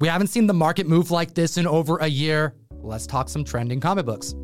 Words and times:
We 0.00 0.06
haven't 0.06 0.28
seen 0.28 0.46
the 0.46 0.54
market 0.54 0.86
move 0.86 1.10
like 1.10 1.34
this 1.34 1.56
in 1.56 1.66
over 1.66 1.96
a 1.98 2.06
year. 2.06 2.54
Let's 2.82 3.06
talk 3.06 3.28
some 3.28 3.44
trending 3.44 3.80
comic 3.80 4.06
books. 4.06 4.34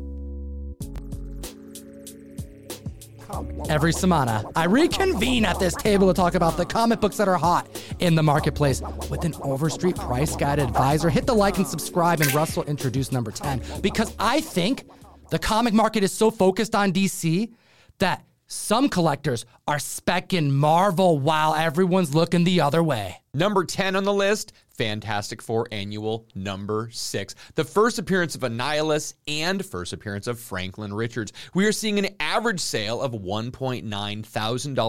Every 3.69 3.91
semana, 3.91 4.49
I 4.55 4.65
reconvene 4.65 5.45
at 5.45 5.59
this 5.59 5.73
table 5.75 6.07
to 6.07 6.13
talk 6.13 6.35
about 6.35 6.57
the 6.57 6.65
comic 6.65 7.01
books 7.01 7.17
that 7.17 7.27
are 7.27 7.37
hot 7.37 7.67
in 7.99 8.15
the 8.15 8.23
marketplace 8.23 8.81
with 9.09 9.25
an 9.25 9.33
Overstreet 9.41 9.95
price 9.95 10.35
guide 10.35 10.59
advisor. 10.59 11.09
Hit 11.09 11.25
the 11.25 11.33
like 11.33 11.57
and 11.57 11.65
subscribe, 11.65 12.21
and 12.21 12.33
Russell 12.33 12.63
introduce 12.63 13.11
number 13.11 13.31
10 13.31 13.61
because 13.81 14.13
I 14.19 14.41
think 14.41 14.89
the 15.31 15.39
comic 15.39 15.73
market 15.73 16.03
is 16.03 16.11
so 16.11 16.31
focused 16.31 16.75
on 16.75 16.93
DC 16.93 17.51
that 17.99 18.23
some 18.47 18.89
collectors 18.89 19.45
are 19.67 19.77
specking 19.77 20.51
Marvel 20.51 21.17
while 21.17 21.55
everyone's 21.55 22.13
looking 22.13 22.43
the 22.43 22.61
other 22.61 22.83
way. 22.83 23.17
Number 23.35 23.65
10 23.65 23.97
on 23.97 24.05
the 24.05 24.13
list 24.13 24.53
Fantastic 24.69 25.41
Four 25.41 25.67
Annual 25.69 26.25
number 26.35 26.89
six. 26.93 27.35
The 27.55 27.65
first 27.65 27.99
appearance 27.99 28.33
of 28.33 28.41
Annihilus 28.41 29.13
and 29.27 29.65
first 29.65 29.91
appearance 29.91 30.27
of 30.27 30.39
Franklin 30.39 30.93
Richards. 30.93 31.33
We 31.53 31.65
are 31.65 31.73
seeing 31.73 31.99
an 31.99 32.15
average 32.21 32.61
sale 32.61 33.01
of 33.01 33.11
$1.9 33.11 34.25
thousand 34.25 34.79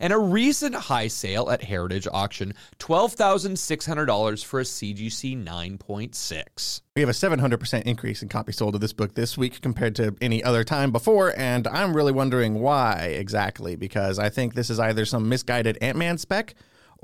and 0.00 0.12
a 0.12 0.18
recent 0.18 0.74
high 0.74 1.08
sale 1.08 1.50
at 1.50 1.62
Heritage 1.62 2.06
Auction, 2.12 2.52
$12,600 2.78 4.44
for 4.44 4.60
a 4.60 4.64
CGC 4.64 5.42
9.6. 5.42 6.80
We 6.96 7.00
have 7.00 7.08
a 7.08 7.12
700% 7.12 7.82
increase 7.82 8.22
in 8.22 8.28
copies 8.28 8.58
sold 8.58 8.74
of 8.74 8.82
this 8.82 8.92
book 8.92 9.14
this 9.14 9.38
week 9.38 9.62
compared 9.62 9.94
to 9.96 10.14
any 10.20 10.44
other 10.44 10.62
time 10.62 10.92
before, 10.92 11.32
and 11.38 11.66
I'm 11.66 11.96
really 11.96 12.12
wondering 12.12 12.60
why 12.60 13.14
exactly, 13.16 13.76
because 13.76 14.18
I 14.18 14.28
think 14.28 14.54
this 14.54 14.68
is 14.68 14.78
either 14.78 15.06
some 15.06 15.28
misguided 15.28 15.78
Ant 15.80 15.96
Man 15.96 16.18
spec 16.18 16.54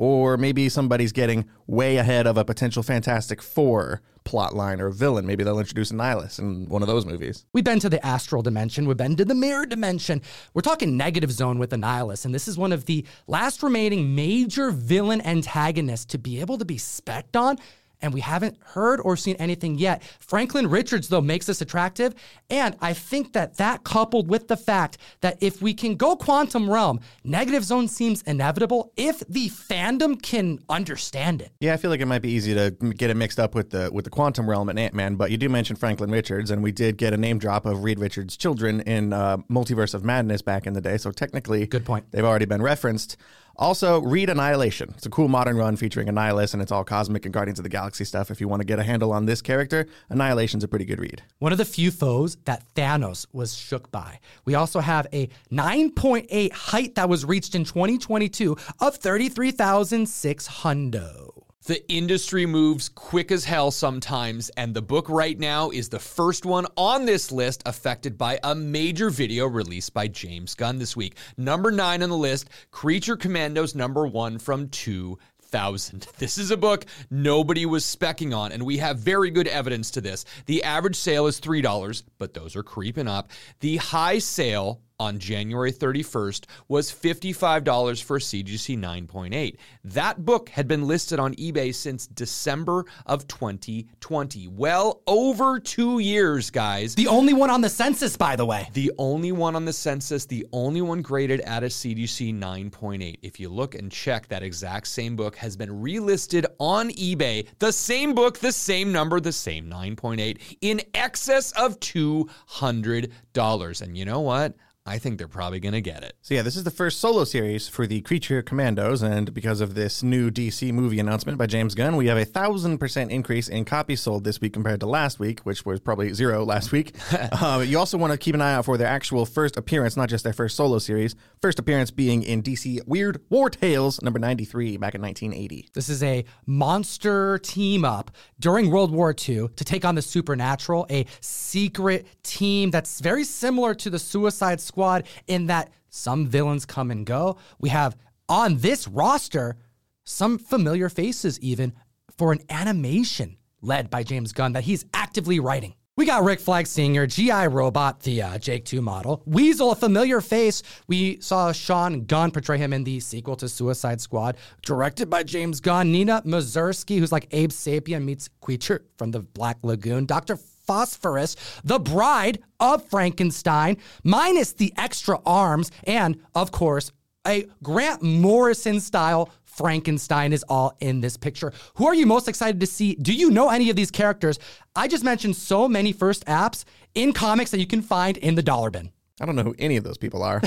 or 0.01 0.39
maybe 0.39 0.67
somebody's 0.71 1.13
getting 1.13 1.45
way 1.67 1.99
ahead 1.99 2.27
of 2.27 2.39
a 2.39 2.45
potential 2.45 2.83
Fantastic 2.83 3.43
Four 3.43 4.01
plot 4.25 4.55
line 4.57 4.81
or 4.81 4.89
villain. 4.89 5.27
Maybe 5.27 5.45
they'll 5.45 5.59
introduce 5.59 5.93
Annihilus 5.93 6.39
in 6.39 6.67
one 6.71 6.81
of 6.81 6.89
those 6.89 7.05
movies. 7.05 7.45
We've 7.53 7.65
been 7.65 7.81
to 7.81 7.91
the 7.91 8.05
astral 8.05 8.41
dimension, 8.41 8.87
we've 8.87 8.97
been 8.97 9.15
to 9.17 9.27
the 9.27 9.35
mirror 9.35 9.67
dimension. 9.67 10.23
We're 10.55 10.63
talking 10.63 10.97
negative 10.97 11.31
zone 11.31 11.59
with 11.59 11.73
Annihilus, 11.73 12.25
and 12.25 12.35
this 12.35 12.49
is 12.49 12.57
one 12.57 12.73
of 12.73 12.87
the 12.87 13.05
last 13.27 13.63
remaining 13.63 14.15
major 14.15 14.71
villain 14.71 15.21
antagonists 15.21 16.07
to 16.07 16.19
be 16.19 16.41
able 16.41 16.57
to 16.57 16.65
be 16.65 16.77
specced 16.77 17.39
on 17.39 17.59
and 18.03 18.15
we 18.15 18.21
haven't 18.21 18.57
heard 18.63 19.01
or 19.01 19.17
seen 19.17 19.37
anything 19.37 19.77
yet. 19.77 20.03
Franklin 20.19 20.69
Richards, 20.69 21.09
though, 21.09 21.21
makes 21.21 21.47
this 21.47 21.61
attractive. 21.61 22.15
And 22.49 22.77
I 22.81 22.93
think 22.93 23.33
that 23.35 23.57
that 23.57 23.85
coupled 23.85 24.29
with 24.29 24.49
the 24.49 24.57
fact 24.57 24.99
that 25.21 25.39
if 25.41 25.63
we 25.63 25.75
can 25.75 25.97
go 25.97 26.17
quantum 26.17 26.69
realm, 26.71 27.01
negative 27.25 27.65
zone 27.65 27.89
seems 27.89 28.23
inevitable 28.23 28.93
if 28.97 29.21
the 29.29 29.49
fandom 29.49 30.21
can 30.21 30.59
understand 30.69 31.43
it. 31.43 31.53
Yeah, 31.61 31.75
I 31.75 31.77
feel 31.77 31.91
like 31.91 32.01
it 32.01 32.07
might 32.07 32.23
be 32.23 32.31
easy 32.31 32.55
to 32.55 32.71
get 32.71 33.11
it 33.11 33.17
mixed 33.17 33.39
up 33.39 33.55
with 33.55 33.71
the 33.71 33.91
with 33.93 34.05
the 34.05 34.11
quantum 34.11 34.49
realm 34.49 34.69
and 34.69 34.79
Ant 34.79 34.95
Man, 34.95 35.17
but 35.17 35.31
you 35.31 35.37
do 35.37 35.49
mention 35.49 35.77
Franklin 35.77 36.11
Richards, 36.11 36.51
and 36.51 36.63
we 36.63 36.73
did 36.73 36.97
get 36.97 37.13
a 37.13 37.17
name 37.17 37.39
drop 37.39 37.67
of 37.67 37.85
Reed 37.85 37.99
Richards' 37.99 38.37
children 38.37 38.81
in 38.81 39.13
uh, 39.13 39.39
Multiverse 39.51 39.95
of 39.95 40.05
Madness 40.05 40.43
back 40.43 40.67
in 40.67 40.73
the 40.73 40.81
day. 40.81 40.97
So 40.97 41.11
technically, 41.11 41.67
good 41.67 41.85
point. 41.85 42.11
They've 42.11 42.25
already 42.25 42.47
been 42.47 42.63
referenced. 42.63 43.17
Also, 43.61 44.01
read 44.01 44.29
Annihilation. 44.31 44.95
It's 44.97 45.05
a 45.05 45.11
cool 45.11 45.29
modern 45.29 45.59
run 45.59 45.77
featuring 45.77 46.09
Annihilus, 46.09 46.55
and 46.55 46.63
it's 46.63 46.73
all 46.73 46.83
cosmic 46.83 47.27
and 47.27 47.35
Guardians 47.35 47.59
of 47.59 47.63
the 47.63 47.69
Galaxy 47.69 48.07
stuff. 48.07 48.31
If 48.31 48.41
you 48.41 48.49
want 48.49 48.61
to 48.61 48.65
get 48.65 48.79
a 48.79 48.83
handle 48.83 49.13
on 49.13 49.27
this 49.27 49.43
character, 49.43 49.87
Annihilation's 50.09 50.65
a 50.65 50.69
pretty 50.69 50.87
good 50.87 50.99
read. 50.99 51.23
One 51.41 51.53
of 51.53 51.59
the 51.59 51.67
few 51.67 51.91
foes 51.91 52.39
that 52.47 52.65
Thanos 52.75 53.27
was 53.35 53.55
shook 53.55 53.93
by. 53.93 54.19
We 54.47 54.55
also 54.55 54.81
have 54.81 55.07
a 55.13 55.29
9.8 55.53 56.53
height 56.53 56.95
that 56.95 57.11
was 57.11 57.27
reached 57.27 57.55
in 57.55 57.65
2022 57.65 58.57
of 58.81 58.97
33,600. 58.97 61.40
The 61.67 61.87
industry 61.93 62.47
moves 62.47 62.89
quick 62.89 63.31
as 63.31 63.45
hell 63.45 63.71
sometimes, 63.71 64.49
and 64.57 64.73
the 64.73 64.81
book 64.81 65.11
right 65.11 65.39
now 65.39 65.69
is 65.69 65.91
the 65.91 65.99
first 65.99 66.47
one 66.47 66.67
on 66.75 67.05
this 67.05 67.31
list 67.31 67.63
affected 67.67 68.17
by 68.17 68.41
a 68.43 68.55
major 68.55 69.11
video 69.11 69.47
released 69.47 69.93
by 69.93 70.09
James 70.09 70.55
Gunn 70.55 70.79
this 70.79 70.97
week. 70.97 71.17
Number 71.37 71.71
nine 71.71 72.03
on 72.03 72.09
the 72.09 72.17
list 72.17 72.49
Creature 72.71 73.19
Commandos, 73.19 73.75
number 73.75 74.07
one 74.07 74.39
from 74.39 74.71
two 74.71 75.19
thousand. 75.43 76.07
This 76.19 76.39
is 76.39 76.51
a 76.51 76.57
book 76.57 76.87
nobody 77.11 77.67
was 77.67 77.85
specking 77.85 78.35
on, 78.35 78.53
and 78.53 78.65
we 78.65 78.79
have 78.79 78.99
very 78.99 79.31
good 79.31 79.47
evidence 79.47 79.91
to 79.91 80.01
this. 80.01 80.25
The 80.47 80.63
average 80.65 80.97
sale 80.97 81.27
is 81.27 81.41
three 81.41 81.61
dollars, 81.61 82.05
but 82.17 82.33
those 82.33 82.57
are 82.57 82.63
creeping 82.63 83.07
up. 83.07 83.33
The 83.61 83.77
high 83.77 84.19
sale 84.19 84.81
on 85.01 85.19
January 85.19 85.73
31st 85.73 86.45
was 86.69 86.93
$55 86.93 88.03
for 88.03 88.19
CGC 88.19 88.79
9.8. 88.79 89.57
That 89.83 90.25
book 90.25 90.51
had 90.51 90.69
been 90.69 90.87
listed 90.87 91.19
on 91.19 91.35
eBay 91.37 91.75
since 91.75 92.07
December 92.07 92.85
of 93.07 93.27
2020. 93.27 94.49
Well 94.49 95.01
over 95.07 95.59
two 95.59 96.01
years, 96.01 96.51
guys. 96.51 96.95
The 96.95 97.09
only 97.09 97.33
one 97.33 97.49
on 97.49 97.63
the 97.63 97.71
census, 97.71 98.17
by 98.17 98.37
the 98.37 98.45
way. 98.45 98.69
The 98.75 98.93
only 98.99 99.33
one 99.33 99.57
on 99.57 99.65
the 99.65 99.73
census, 99.73 100.27
the 100.27 100.47
only 100.53 100.83
one 100.83 101.01
graded 101.01 101.41
at 101.41 101.63
a 101.63 101.69
CGC 101.69 102.39
9.8. 102.39 103.19
If 103.23 103.41
you 103.41 103.49
look 103.49 103.75
and 103.75 103.91
check, 103.91 104.29
that 104.29 104.43
exact 104.43 104.87
same 104.87 105.17
book 105.17 105.35
has 105.37 105.57
been 105.57 105.71
relisted 105.71 106.45
on 106.59 106.91
eBay. 106.91 107.47
The 107.59 107.73
same 107.73 108.15
book, 108.15 108.39
the 108.39 108.53
same 108.53 108.93
number, 108.93 109.19
the 109.19 109.33
same 109.33 109.71
9.8, 109.71 110.57
in 110.61 110.83
excess 110.93 111.53
of 111.53 111.81
$200. 111.81 113.83
And 113.83 113.97
you 113.97 114.05
know 114.05 114.21
what? 114.21 114.55
I 114.87 114.99
think 114.99 115.19
they're 115.19 115.29
probably 115.29 115.61
going 115.61 115.75
to 115.75 115.83
get 115.83 116.03
it. 116.03 116.15
So, 116.23 116.35
yeah, 116.35 116.41
this 116.41 116.57
is 116.57 116.65
the 116.65 116.71
first 116.71 117.01
solo 117.01 117.25
series 117.25 117.69
for 117.69 117.87
the 117.87 118.01
Creature 118.01 118.43
Commandos. 118.43 119.03
And 119.03 119.33
because 119.35 119.61
of 119.61 119.75
this 119.75 120.03
new 120.03 120.31
DC 120.31 120.73
movie 120.73 120.99
announcement 120.99 121.37
by 121.37 121.47
James 121.47 121.75
Gunn, 121.75 121.97
we 121.97 122.07
have 122.07 122.17
a 122.17 122.25
thousand 122.25 122.79
percent 122.79 123.11
increase 123.11 123.49
in 123.49 123.67
copies 123.67 124.01
sold 124.01 124.25
this 124.25 124.41
week 124.41 124.55
compared 124.55 124.81
to 124.81 124.87
last 124.87 125.21
week, 125.21 125.41
which 125.41 125.67
was 125.67 125.81
probably 125.81 126.15
zero 126.15 126.45
last 126.45 126.73
week. 126.73 126.95
uh, 127.13 127.63
you 127.67 127.79
also 127.79 127.99
want 127.99 128.13
to 128.13 128.19
keep 128.19 128.35
an 128.35 128.41
eye 128.41 128.55
out 128.55 128.65
for 128.65 128.79
their 128.79 128.87
actual 128.87 129.27
first 129.27 129.59
appearance, 129.59 129.99
not 129.99 130.09
just 130.09 130.25
their 130.25 130.33
first 130.33 130.57
solo 130.57 130.79
series. 130.79 131.15
First 131.43 131.59
appearance 131.59 131.91
being 131.91 132.23
in 132.23 132.43
DC 132.43 132.81
Weird 132.87 133.21
War 133.29 133.51
Tales 133.51 134.01
number 134.01 134.19
93 134.19 134.79
back 134.79 134.95
in 134.95 135.03
1980. 135.03 135.69
This 135.75 135.91
is 135.91 136.03
a 136.03 136.25
monster 136.47 137.39
team 137.39 137.85
up 137.85 138.11
during 138.39 138.71
World 138.71 138.93
War 138.93 139.11
II 139.11 139.49
to 139.49 139.65
take 139.65 139.85
on 139.85 139.95
the 139.95 140.03
supernatural, 140.03 140.87
a 140.91 141.05
secret 141.21 142.07
team 142.23 142.71
that's 142.71 143.01
very 143.01 143.25
similar 143.25 143.75
to 143.75 143.91
the 143.91 143.99
Suicide 143.99 144.61
Squad 144.71 145.07
in 145.27 145.47
that 145.47 145.71
some 145.89 146.27
villains 146.27 146.65
come 146.65 146.93
and 146.93 147.05
go. 147.05 147.37
We 147.59 147.71
have 147.71 147.97
on 148.29 148.59
this 148.59 148.87
roster 148.87 149.57
some 150.05 150.39
familiar 150.39 150.89
faces, 150.89 151.41
even 151.41 151.73
for 152.17 152.31
an 152.31 152.41
animation 152.49 153.37
led 153.61 153.91
by 153.91 154.05
James 154.05 154.33
Gunn 154.33 154.53
that 154.53 154.65
he's 154.65 154.85
actively 154.95 155.41
writing. 155.41 155.75
We 155.97 156.07
got 156.07 156.23
Rick 156.23 156.41
Flag 156.41 156.67
Sr., 156.67 157.07
G.I. 157.07 157.49
Robot, 157.49 158.01
the 158.01 158.23
uh, 158.23 158.39
Jake 158.39 158.65
2 158.65 158.81
model. 158.81 159.23
Weasel, 159.27 159.73
a 159.73 159.75
familiar 159.75 160.21
face. 160.21 160.63
We 160.87 161.21
saw 161.21 161.53
Sean 161.53 162.07
Gunn 162.07 162.31
portray 162.31 162.57
him 162.57 162.73
in 162.73 162.85
the 162.85 163.01
sequel 163.01 163.37
to 163.37 163.49
Suicide 163.49 164.01
Squad, 164.01 164.37
directed 164.63 165.11
by 165.11 165.25
James 165.25 165.61
Gunn. 165.61 165.93
Nina 165.93 166.23
Mazursky, 166.25 166.99
who's 166.99 167.13
like 167.13 167.27
Abe 167.33 167.51
Sapien 167.51 168.05
meets 168.05 168.31
Creature 168.41 168.87
from 168.97 169.11
the 169.11 169.21
Black 169.21 169.59
Lagoon. 169.63 170.07
Dr. 170.07 170.37
Phosphorus, 170.71 171.35
the 171.65 171.81
bride 171.81 172.39
of 172.61 172.89
Frankenstein, 172.89 173.77
minus 174.05 174.53
the 174.53 174.73
extra 174.77 175.19
arms, 175.27 175.73
and 175.83 176.17
of 176.37 176.53
course, 176.53 176.93
a 177.27 177.49
Grant 177.61 178.05
Morrison 178.05 178.79
style 178.79 179.31
Frankenstein 179.43 180.33
is 180.33 180.45
all 180.49 180.77
in 180.79 181.01
this 181.01 181.17
picture. 181.17 181.53
Who 181.75 181.89
are 181.89 181.95
you 181.95 182.07
most 182.07 182.29
excited 182.29 182.61
to 182.61 182.69
see? 182.69 182.95
Do 182.95 183.13
you 183.13 183.33
know 183.33 183.49
any 183.49 183.69
of 183.69 183.75
these 183.75 183.91
characters? 183.91 184.39
I 184.77 184.87
just 184.87 185.03
mentioned 185.03 185.35
so 185.35 185.67
many 185.67 185.93
first 185.93 186.25
apps 186.27 186.63
in 186.95 187.13
comics 187.13 187.51
that 187.51 187.59
you 187.59 187.67
can 187.67 187.83
find 187.83 188.17
in 188.19 188.37
the 188.37 188.43
dollar 188.43 188.71
bin. 188.71 188.93
I 189.21 189.27
don't 189.27 189.35
know 189.35 189.43
who 189.43 189.57
any 189.59 189.77
of 189.77 189.83
those 189.83 189.99
people 189.99 190.23
are. 190.23 190.41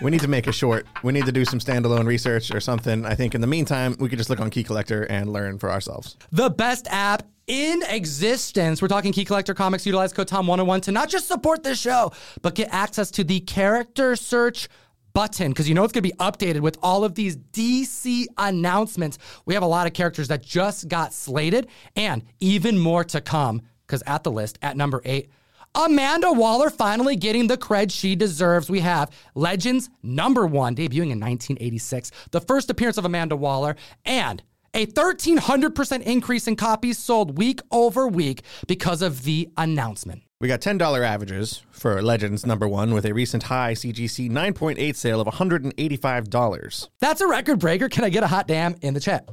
we 0.00 0.10
need 0.10 0.20
to 0.20 0.28
make 0.28 0.46
a 0.46 0.52
short. 0.52 0.86
We 1.02 1.12
need 1.12 1.26
to 1.26 1.32
do 1.32 1.44
some 1.44 1.58
standalone 1.58 2.06
research 2.06 2.50
or 2.50 2.60
something. 2.60 3.04
I 3.04 3.14
think 3.14 3.34
in 3.34 3.42
the 3.42 3.46
meantime, 3.46 3.94
we 4.00 4.08
could 4.08 4.16
just 4.16 4.30
look 4.30 4.40
on 4.40 4.48
Key 4.48 4.64
Collector 4.64 5.02
and 5.04 5.30
learn 5.30 5.58
for 5.58 5.70
ourselves. 5.70 6.16
The 6.32 6.48
best 6.48 6.88
app 6.90 7.24
in 7.50 7.82
existence. 7.88 8.80
We're 8.80 8.86
talking 8.86 9.10
Key 9.12 9.24
Collector 9.24 9.54
Comics. 9.54 9.84
Utilize 9.84 10.12
code 10.12 10.28
TOM101 10.28 10.82
to 10.82 10.92
not 10.92 11.08
just 11.08 11.26
support 11.26 11.64
this 11.64 11.80
show, 11.80 12.12
but 12.42 12.54
get 12.54 12.68
access 12.70 13.10
to 13.10 13.24
the 13.24 13.40
character 13.40 14.14
search 14.14 14.68
button 15.14 15.50
because 15.50 15.68
you 15.68 15.74
know 15.74 15.82
it's 15.82 15.92
going 15.92 16.04
to 16.04 16.08
be 16.08 16.16
updated 16.18 16.60
with 16.60 16.78
all 16.80 17.02
of 17.02 17.16
these 17.16 17.36
DC 17.36 18.26
announcements. 18.38 19.18
We 19.46 19.54
have 19.54 19.64
a 19.64 19.66
lot 19.66 19.88
of 19.88 19.94
characters 19.94 20.28
that 20.28 20.42
just 20.42 20.86
got 20.86 21.12
slated 21.12 21.66
and 21.96 22.22
even 22.38 22.78
more 22.78 23.02
to 23.02 23.20
come 23.20 23.62
because 23.84 24.04
at 24.06 24.22
the 24.22 24.30
list, 24.30 24.56
at 24.62 24.76
number 24.76 25.02
eight, 25.04 25.28
Amanda 25.74 26.32
Waller 26.32 26.70
finally 26.70 27.16
getting 27.16 27.48
the 27.48 27.56
cred 27.56 27.90
she 27.90 28.14
deserves. 28.14 28.70
We 28.70 28.78
have 28.80 29.10
Legends 29.34 29.90
number 30.04 30.46
one, 30.46 30.76
debuting 30.76 31.10
in 31.10 31.18
1986, 31.18 32.12
the 32.30 32.40
first 32.40 32.70
appearance 32.70 32.96
of 32.96 33.04
Amanda 33.04 33.34
Waller, 33.34 33.74
and 34.04 34.40
a 34.74 34.86
1300% 34.86 36.02
increase 36.02 36.46
in 36.46 36.56
copies 36.56 36.98
sold 36.98 37.36
week 37.38 37.60
over 37.70 38.06
week 38.06 38.42
because 38.66 39.02
of 39.02 39.24
the 39.24 39.48
announcement. 39.56 40.22
We 40.40 40.48
got 40.48 40.60
$10 40.60 41.06
averages 41.06 41.62
for 41.70 42.00
Legends 42.00 42.46
number 42.46 42.66
one 42.66 42.94
with 42.94 43.04
a 43.04 43.12
recent 43.12 43.42
high 43.44 43.72
CGC 43.74 44.30
9.8 44.30 44.96
sale 44.96 45.20
of 45.20 45.26
$185. 45.26 46.88
That's 46.98 47.20
a 47.20 47.26
record 47.26 47.58
breaker. 47.58 47.90
Can 47.90 48.04
I 48.04 48.08
get 48.08 48.22
a 48.22 48.26
hot 48.26 48.48
damn 48.48 48.74
in 48.80 48.94
the 48.94 49.00
chat? 49.00 49.28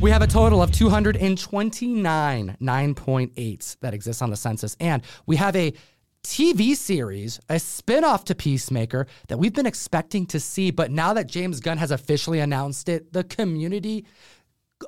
We 0.00 0.10
have 0.10 0.22
a 0.22 0.26
total 0.26 0.62
of 0.62 0.72
229 0.72 2.56
9.8s 2.60 3.76
that 3.80 3.94
exists 3.94 4.22
on 4.22 4.30
the 4.30 4.36
census. 4.36 4.76
And 4.78 5.02
we 5.26 5.36
have 5.36 5.56
a 5.56 5.74
TV 6.22 6.74
series, 6.74 7.38
a 7.48 7.58
spin-off 7.58 8.24
to 8.24 8.34
Peacemaker 8.34 9.06
that 9.28 9.38
we've 9.38 9.54
been 9.54 9.64
expecting 9.64 10.26
to 10.26 10.40
see, 10.40 10.72
but 10.72 10.90
now 10.90 11.12
that 11.14 11.28
James 11.28 11.60
Gunn 11.60 11.78
has 11.78 11.92
officially 11.92 12.40
announced 12.40 12.88
it, 12.88 13.12
the 13.12 13.22
community 13.22 14.04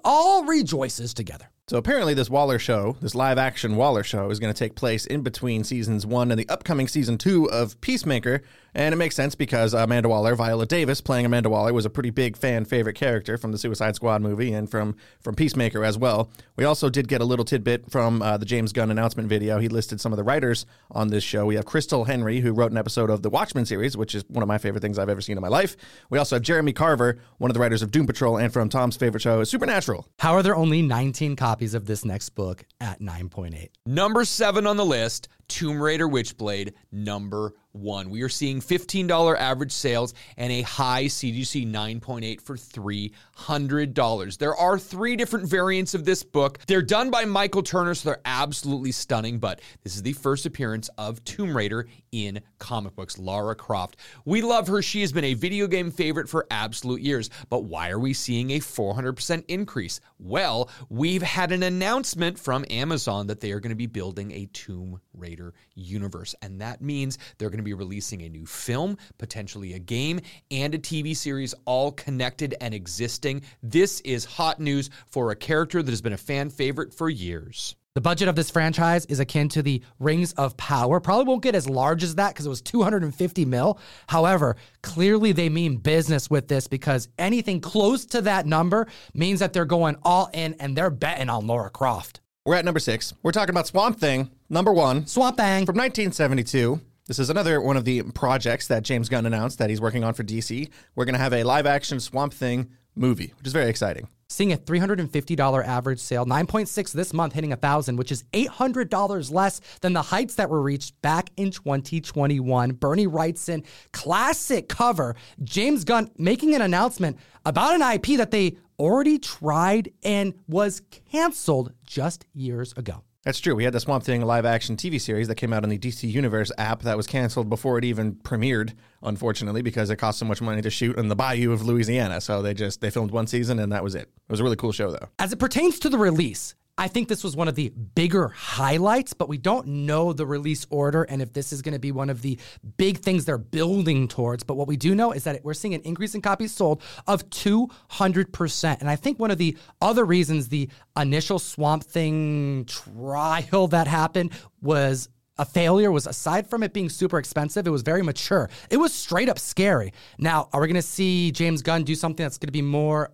all 0.05 0.45
rejoices 0.45 1.15
together. 1.15 1.51
So 1.69 1.77
apparently, 1.77 2.15
this 2.15 2.31
Waller 2.31 2.59
show, 2.59 2.97
this 3.03 3.15
live 3.15 3.37
action 3.37 3.77
Waller 3.77 4.03
show, 4.03 4.31
is 4.31 4.39
going 4.39 4.53
to 4.53 4.59
take 4.59 4.75
place 4.75 5.05
in 5.05 5.23
between 5.23 5.65
seasons 5.65 6.07
one 6.07 6.31
and 6.31 6.41
the 6.41 6.49
upcoming 6.49 6.89
season 6.89 7.19
two 7.19 7.51
of 7.51 7.79
Peacemaker. 7.81 8.43
And 8.79 8.93
it 8.93 8.97
makes 8.97 9.17
sense 9.17 9.35
because 9.35 9.75
Amanda 9.75 10.09
Waller, 10.09 10.37
Viola 10.37 10.65
Davis, 10.65 11.01
playing 11.01 11.27
Amanda 11.27 11.51
Waller, 11.51 11.73
was 11.73 11.85
a 11.85 11.91
pretty 11.91 12.11
big 12.11 12.37
fan 12.37 12.65
favorite 12.65 12.95
character 12.95 13.37
from 13.37 13.51
the 13.51 13.59
Suicide 13.59 13.97
Squad 13.97 14.23
movie 14.23 14.53
and 14.53 14.71
from 14.71 14.95
from 15.21 15.35
Peacemaker 15.35 15.85
as 15.85 15.99
well. 15.99 16.31
We 16.55 16.65
also 16.65 16.89
did 16.89 17.09
get 17.09 17.21
a 17.21 17.25
little 17.25 17.45
tidbit 17.45 17.91
from 17.91 18.23
uh, 18.23 18.37
the 18.37 18.47
James 18.47 18.73
Gunn 18.73 18.93
announcement 18.93 19.29
video. 19.29 19.59
He 19.59 19.67
listed 19.67 20.01
some 20.01 20.13
of 20.13 20.17
the 20.17 20.23
writers 20.23 20.65
on 20.93 21.09
this 21.09 21.25
show. 21.25 21.45
We 21.45 21.57
have 21.57 21.65
Christal 21.65 22.07
Henry, 22.07 22.39
who 22.39 22.53
wrote 22.53 22.71
an 22.71 22.79
episode 22.79 23.11
of 23.11 23.23
the 23.23 23.31
Watchmen 23.31 23.67
series, 23.67 23.97
which 23.97 24.15
is 24.15 24.25
one 24.29 24.45
of 24.45 24.49
my 24.49 24.59
favorite 24.59 24.81
things 24.81 24.97
I've 24.97 25.09
ever 25.09 25.23
seen 25.23 25.37
in 25.37 25.43
my 25.43 25.49
life. 25.49 25.77
We 26.09 26.19
also 26.21 26.37
have 26.37 26.45
Jeremy 26.45 26.73
Carver, 26.73 27.19
one 27.39 27.51
of 27.51 27.55
the 27.55 27.61
writers 27.61 27.83
of 27.83 27.91
Doom 27.91 28.07
Patrol, 28.07 28.37
and 28.37 28.53
from 28.53 28.69
Tom's 28.69 28.97
favorite 28.97 29.23
show, 29.23 29.43
Supernatural. 29.43 30.07
How 30.21 30.35
are 30.35 30.43
there 30.45 30.55
only 30.55 30.83
19 30.83 31.35
copies 31.35 31.75
of 31.75 31.87
this 31.87 32.05
next 32.05 32.29
book 32.29 32.65
at 32.81 33.01
9.8? 33.01 33.71
Number 33.87 34.25
seven 34.25 34.69
on 34.69 34.77
the 34.77 34.87
list 34.87 35.27
Tomb 35.49 35.83
Raider 35.83 36.09
Witchblade, 36.09 36.75
number 36.93 37.55
one. 37.73 38.11
We 38.11 38.23
are 38.23 38.29
seeing 38.29 38.61
$15 38.61 39.37
average 39.37 39.73
sales 39.73 40.15
and 40.37 40.53
a 40.53 40.63
high 40.63 41.05
CGC 41.05 41.71
9.8 41.71 42.41
for 42.41 42.57
$300. 42.57 44.39
There 44.39 44.57
are 44.57 44.79
three 44.79 45.17
different 45.17 45.49
variants 45.49 45.95
of 45.95 46.05
this 46.05 46.23
book. 46.23 46.59
They're 46.67 46.83
done 46.83 47.11
by 47.11 47.25
Michael 47.25 47.63
Turner, 47.63 47.95
so 47.95 48.11
they're 48.11 48.21
absolutely 48.25 48.93
stunning, 48.93 49.39
but 49.39 49.61
this 49.83 49.97
is 49.97 50.03
the 50.03 50.13
first 50.13 50.47
appearance 50.47 50.91
of 50.99 51.23
Tomb 51.25 51.57
Raider 51.57 51.87
in 52.13 52.41
comic 52.59 52.97
books, 52.97 53.19
Lara 53.19 53.55
Croft. 53.55 53.97
We 54.25 54.43
love 54.43 54.67
her. 54.69 54.83
She 54.83 55.01
has 55.03 55.13
been 55.13 55.25
a 55.25 55.35
video 55.35 55.67
game 55.67 55.91
favorite 55.91 56.29
for 56.29 56.47
absolute 56.51 57.01
years, 57.01 57.31
but 57.49 57.65
why 57.65 57.91
are 57.91 57.99
we 57.99 58.13
seeing 58.13 58.53
a 58.53 58.59
400% 58.59 59.45
increase? 59.49 60.01
Well, 60.19 60.71
we've 60.89 61.23
had 61.23 61.53
an 61.53 61.63
announcement 61.63 62.39
from 62.39 62.65
Amazon 62.71 63.27
that 63.29 63.41
they 63.41 63.53
are 63.53 63.61
going 63.61 63.71
to 63.71 63.77
be 63.77 63.87
building 63.87 64.33
a 64.33 64.47
Tomb 64.53 65.01
Raider 65.15 65.38
universe, 65.75 66.35
and 66.43 66.61
that 66.61 66.81
means 66.81 67.19
they're 67.39 67.51
going 67.51 67.59
to 67.59 67.65
be 67.65 67.75
releasing 67.75 68.23
a 68.23 68.29
new 68.29 68.47
film, 68.47 68.97
potentially 69.19 69.75
a 69.75 69.79
game, 69.79 70.21
and 70.51 70.75
a 70.75 70.79
TV 70.79 71.17
series, 71.17 71.55
all 71.65 71.93
connected 71.93 72.55
and 72.61 72.75
existing. 72.75 73.43
This 73.63 74.01
is 74.01 74.25
hot 74.25 74.61
news 74.61 74.91
for 75.07 75.31
a 75.31 75.37
character 75.37 75.83
that 75.83 75.91
has 75.91 76.03
been 76.03 76.13
a 76.13 76.19
fan 76.19 76.51
favorite 76.51 76.93
for 76.93 77.09
years. 77.09 77.77
The 77.99 78.03
budget 78.03 78.29
of 78.29 78.37
this 78.37 78.49
franchise 78.49 79.07
is 79.07 79.19
akin 79.19 79.49
to 79.49 79.61
the 79.61 79.83
Rings 79.99 80.33
of 80.35 80.57
Power. 80.57 81.01
Probably 81.01 81.25
won't 81.25 81.43
get 81.43 81.57
as 81.57 81.69
large 81.69 82.05
as 82.05 82.15
that 82.15 82.29
because 82.29 82.47
it 82.47 82.49
was 82.49 82.63
250 82.63 83.45
mil. 83.45 83.81
However, 84.07 84.55
clearly 84.85 85.33
they 85.33 85.49
mean 85.49 85.79
business 85.79 86.31
with 86.31 86.47
this 86.47 86.69
because 86.69 87.09
anything 87.19 87.61
close 87.61 88.07
to 88.07 88.21
that 88.23 88.47
number 88.47 88.87
means 89.15 89.41
that 89.41 89.53
they're 89.53 89.65
going 89.65 89.97
all 90.05 90.31
in 90.33 90.55
and 90.61 90.77
they're 90.77 90.91
betting 90.91 91.29
on 91.29 91.49
Laura 91.49 91.71
Croft. 91.71 92.21
We're 92.47 92.55
at 92.55 92.65
number 92.65 92.79
six. 92.79 93.15
We're 93.25 93.33
talking 93.33 93.51
about 93.51 93.67
Swamp 93.67 93.99
Thing, 93.99 94.31
number 94.49 94.73
one. 94.73 95.07
Swamp 95.07 95.37
Thing. 95.37 95.67
From 95.67 95.77
1972. 95.77 96.81
This 97.07 97.19
is 97.19 97.31
another 97.31 97.61
one 97.61 97.79
of 97.79 97.87
the 97.87 98.03
projects 98.03 98.67
that 98.67 98.83
James 98.83 99.09
Gunn 99.09 99.25
announced 99.25 99.59
that 99.59 99.71
he's 99.71 99.81
working 99.81 100.05
on 100.05 100.13
for 100.13 100.25
DC. 100.25 100.69
We're 100.95 101.07
going 101.07 101.15
to 101.15 101.19
have 101.19 101.33
a 101.33 101.43
live 101.43 101.65
action 101.65 102.01
Swamp 102.01 102.35
Thing 102.35 102.69
movie, 102.95 103.33
which 103.39 103.47
is 103.47 103.53
very 103.55 103.71
exciting. 103.71 104.09
Seeing 104.29 104.53
a 104.53 104.59
$350 104.59 105.67
average 105.67 106.01
sale, 106.01 106.27
9.6 106.27 106.93
this 106.93 107.15
month 107.15 107.33
hitting 107.33 107.53
a 107.53 107.57
1000, 107.57 107.97
which 107.97 108.13
is 108.13 108.25
$800 108.35 109.33
less 109.33 109.63
than 109.81 109.95
the 109.95 110.03
heights 110.03 110.35
that 110.35 110.51
were 110.51 110.61
reached 110.61 111.01
back 111.01 111.31
in 111.39 111.51
2021. 111.51 112.73
Bernie 112.73 113.07
Wrightson, 113.07 113.65
classic 113.95 114.69
cover. 114.69 115.17
James 115.43 115.85
Gunn 115.85 116.11
making 116.19 116.55
an 116.55 116.61
announcement 116.61 117.17
about 117.47 117.75
an 117.75 117.81
IP 117.81 118.19
that 118.19 118.31
they 118.31 118.59
already 118.79 119.19
tried 119.19 119.93
and 120.03 120.35
was 120.47 120.83
canceled 121.11 121.73
just 121.87 122.27
years 122.35 122.75
ago. 122.75 123.03
That's 123.29 123.41
true. 123.41 123.55
We 123.55 123.65
had 123.65 123.75
the 123.75 123.81
Swamp 123.81 124.05
Thing 124.05 124.23
live 124.23 124.47
action 124.47 124.75
TV 124.75 124.99
series 124.99 125.29
that 125.29 125.35
came 125.35 125.53
out 125.53 125.63
on 125.63 125.69
the 125.69 125.77
DC 125.77 126.11
Universe 126.11 126.51
app 126.57 126.81
that 126.85 126.97
was 126.97 127.07
canceled 127.07 127.51
before 127.51 127.77
it 127.77 127.85
even 127.85 128.15
premiered, 128.15 128.73
unfortunately, 129.03 129.61
because 129.61 129.91
it 129.91 129.97
cost 129.97 130.19
so 130.19 130.25
much 130.25 130.41
money 130.41 130.63
to 130.63 130.71
shoot 130.71 130.97
in 130.97 131.09
the 131.09 131.15
bayou 131.15 131.53
of 131.53 131.61
Louisiana. 131.61 132.23
So 132.23 132.41
they 132.41 132.55
just 132.55 132.81
they 132.81 132.89
filmed 132.89 133.11
one 133.11 133.27
season 133.27 133.59
and 133.59 133.71
that 133.71 133.85
was 133.85 133.95
it. 133.95 134.09
It 134.09 134.31
was 134.31 134.41
a 134.41 134.45
really 134.45 134.57
cool 134.57 134.73
show 134.73 134.91
though. 134.91 135.11
As 135.19 135.31
it 135.31 135.39
pertains 135.39 135.79
to 135.81 135.91
the 135.91 135.99
release, 135.99 136.55
I 136.79 136.87
think 136.87 137.09
this 137.09 137.25
was 137.25 137.37
one 137.37 137.49
of 137.49 137.57
the 137.57 137.71
bigger 137.71 138.29
highlights, 138.29 139.13
but 139.13 139.29
we 139.29 139.37
don't 139.37 139.67
know 139.67 140.13
the 140.13 140.25
release 140.25 140.65
order 140.71 141.03
and 141.03 141.21
if 141.21 141.33
this 141.33 141.53
is 141.53 141.61
going 141.61 141.73
to 141.73 141.81
be 141.81 141.91
one 141.91 142.09
of 142.09 142.23
the 142.23 142.39
big 142.77 142.99
things 142.99 143.25
they're 143.25 143.37
building 143.37 144.07
towards. 144.07 144.45
But 144.45 144.55
what 144.55 144.69
we 144.69 144.77
do 144.77 144.95
know 144.95 145.11
is 145.11 145.25
that 145.25 145.45
we're 145.45 145.55
seeing 145.55 145.75
an 145.75 145.83
increase 145.83 146.15
in 146.15 146.23
copies 146.23 146.53
sold 146.53 146.81
of 147.09 147.29
200%. 147.31 148.81
And 148.81 148.89
I 148.89 148.95
think 148.95 149.19
one 149.19 149.33
of 149.33 149.39
the 149.39 149.59
other 149.83 150.05
reasons 150.05 150.49
the 150.49 150.71
initial 150.97 151.41
Swamp 151.41 151.83
Thing 151.83 152.65
trial 152.67 153.67
that 153.67 153.89
happened 153.89 154.33
was 154.63 155.09
a 155.37 155.45
failure 155.45 155.91
was 155.91 156.07
aside 156.07 156.49
from 156.49 156.63
it 156.63 156.73
being 156.73 156.89
super 156.89 157.19
expensive, 157.19 157.67
it 157.67 157.71
was 157.71 157.83
very 157.83 158.03
mature. 158.03 158.51
It 158.71 158.77
was 158.77 158.93
straight 158.93 159.29
up 159.29 159.39
scary. 159.39 159.93
Now, 160.19 160.49
are 160.53 160.61
we 160.61 160.69
going 160.69 160.77
to 160.77 160.83
see 160.83 161.33
James 161.33 161.63
Gunn 161.63 161.85
do 161.85 161.95
something 161.95 162.25
that's 162.25 162.39
going 162.39 162.49
to 162.49 162.53
be 162.53 162.63
more 162.63 163.13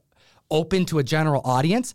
open 0.51 0.87
to 0.87 0.99
a 0.99 1.03
general 1.03 1.43
audience? 1.45 1.95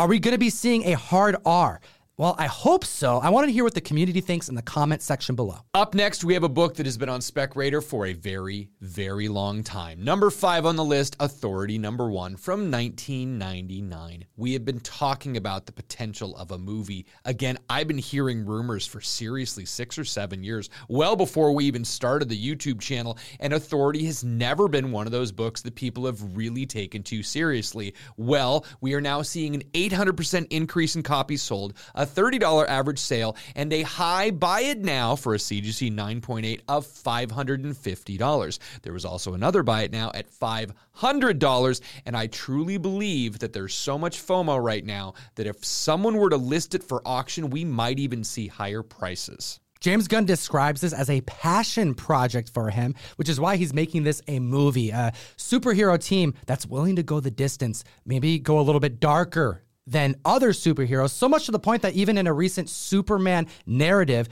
Are 0.00 0.06
we 0.06 0.18
going 0.18 0.32
to 0.32 0.38
be 0.38 0.48
seeing 0.48 0.84
a 0.86 0.94
hard 0.94 1.36
R? 1.44 1.78
Well, 2.20 2.34
I 2.36 2.48
hope 2.48 2.84
so. 2.84 3.16
I 3.16 3.30
want 3.30 3.46
to 3.46 3.50
hear 3.50 3.64
what 3.64 3.72
the 3.72 3.80
community 3.80 4.20
thinks 4.20 4.50
in 4.50 4.54
the 4.54 4.60
comment 4.60 5.00
section 5.00 5.34
below. 5.34 5.60
Up 5.72 5.94
next, 5.94 6.22
we 6.22 6.34
have 6.34 6.42
a 6.42 6.50
book 6.50 6.74
that 6.74 6.84
has 6.84 6.98
been 6.98 7.08
on 7.08 7.22
Spec 7.22 7.56
Radar 7.56 7.80
for 7.80 8.04
a 8.04 8.12
very, 8.12 8.68
very 8.82 9.26
long 9.26 9.62
time. 9.62 10.04
Number 10.04 10.28
five 10.28 10.66
on 10.66 10.76
the 10.76 10.84
list, 10.84 11.16
Authority 11.18 11.78
Number 11.78 12.10
One 12.10 12.36
from 12.36 12.70
1999. 12.70 14.26
We 14.36 14.52
have 14.52 14.66
been 14.66 14.80
talking 14.80 15.38
about 15.38 15.64
the 15.64 15.72
potential 15.72 16.36
of 16.36 16.50
a 16.50 16.58
movie. 16.58 17.06
Again, 17.24 17.56
I've 17.70 17.88
been 17.88 17.96
hearing 17.96 18.44
rumors 18.44 18.86
for 18.86 19.00
seriously 19.00 19.64
six 19.64 19.98
or 19.98 20.04
seven 20.04 20.44
years, 20.44 20.68
well 20.88 21.16
before 21.16 21.52
we 21.52 21.64
even 21.64 21.86
started 21.86 22.28
the 22.28 22.36
YouTube 22.38 22.82
channel, 22.82 23.16
and 23.38 23.54
Authority 23.54 24.04
has 24.04 24.22
never 24.22 24.68
been 24.68 24.92
one 24.92 25.06
of 25.06 25.12
those 25.12 25.32
books 25.32 25.62
that 25.62 25.74
people 25.74 26.04
have 26.04 26.36
really 26.36 26.66
taken 26.66 27.02
too 27.02 27.22
seriously. 27.22 27.94
Well, 28.18 28.66
we 28.82 28.92
are 28.92 29.00
now 29.00 29.22
seeing 29.22 29.54
an 29.54 29.62
800% 29.72 30.48
increase 30.50 30.96
in 30.96 31.02
copies 31.02 31.40
sold. 31.40 31.72
A 31.94 32.09
$30 32.14 32.66
average 32.68 32.98
sale, 32.98 33.36
and 33.54 33.72
a 33.72 33.82
high 33.82 34.30
buy 34.30 34.62
it 34.62 34.78
now 34.78 35.16
for 35.16 35.34
a 35.34 35.38
CGC 35.38 35.92
9.8 35.92 36.60
of 36.68 36.86
$550. 36.86 38.58
There 38.82 38.92
was 38.92 39.04
also 39.04 39.34
another 39.34 39.62
buy 39.62 39.82
it 39.82 39.92
now 39.92 40.10
at 40.14 40.30
$500, 40.30 41.80
and 42.06 42.16
I 42.16 42.26
truly 42.26 42.76
believe 42.78 43.38
that 43.40 43.52
there's 43.52 43.74
so 43.74 43.98
much 43.98 44.24
FOMO 44.24 44.62
right 44.62 44.84
now 44.84 45.14
that 45.34 45.46
if 45.46 45.64
someone 45.64 46.16
were 46.16 46.30
to 46.30 46.36
list 46.36 46.74
it 46.74 46.82
for 46.82 47.02
auction, 47.04 47.50
we 47.50 47.64
might 47.64 47.98
even 47.98 48.24
see 48.24 48.46
higher 48.46 48.82
prices. 48.82 49.60
James 49.80 50.08
Gunn 50.08 50.26
describes 50.26 50.82
this 50.82 50.92
as 50.92 51.08
a 51.08 51.22
passion 51.22 51.94
project 51.94 52.50
for 52.50 52.68
him, 52.68 52.94
which 53.16 53.30
is 53.30 53.40
why 53.40 53.56
he's 53.56 53.72
making 53.72 54.04
this 54.04 54.20
a 54.28 54.38
movie, 54.38 54.90
a 54.90 55.12
superhero 55.38 55.98
team 55.98 56.34
that's 56.44 56.66
willing 56.66 56.96
to 56.96 57.02
go 57.02 57.18
the 57.18 57.30
distance, 57.30 57.82
maybe 58.04 58.38
go 58.38 58.60
a 58.60 58.62
little 58.62 58.80
bit 58.80 59.00
darker 59.00 59.62
than 59.90 60.14
other 60.24 60.50
superheroes, 60.50 61.10
so 61.10 61.28
much 61.28 61.46
to 61.46 61.52
the 61.52 61.58
point 61.58 61.82
that 61.82 61.94
even 61.94 62.16
in 62.16 62.26
a 62.26 62.32
recent 62.32 62.70
Superman 62.70 63.46
narrative, 63.66 64.28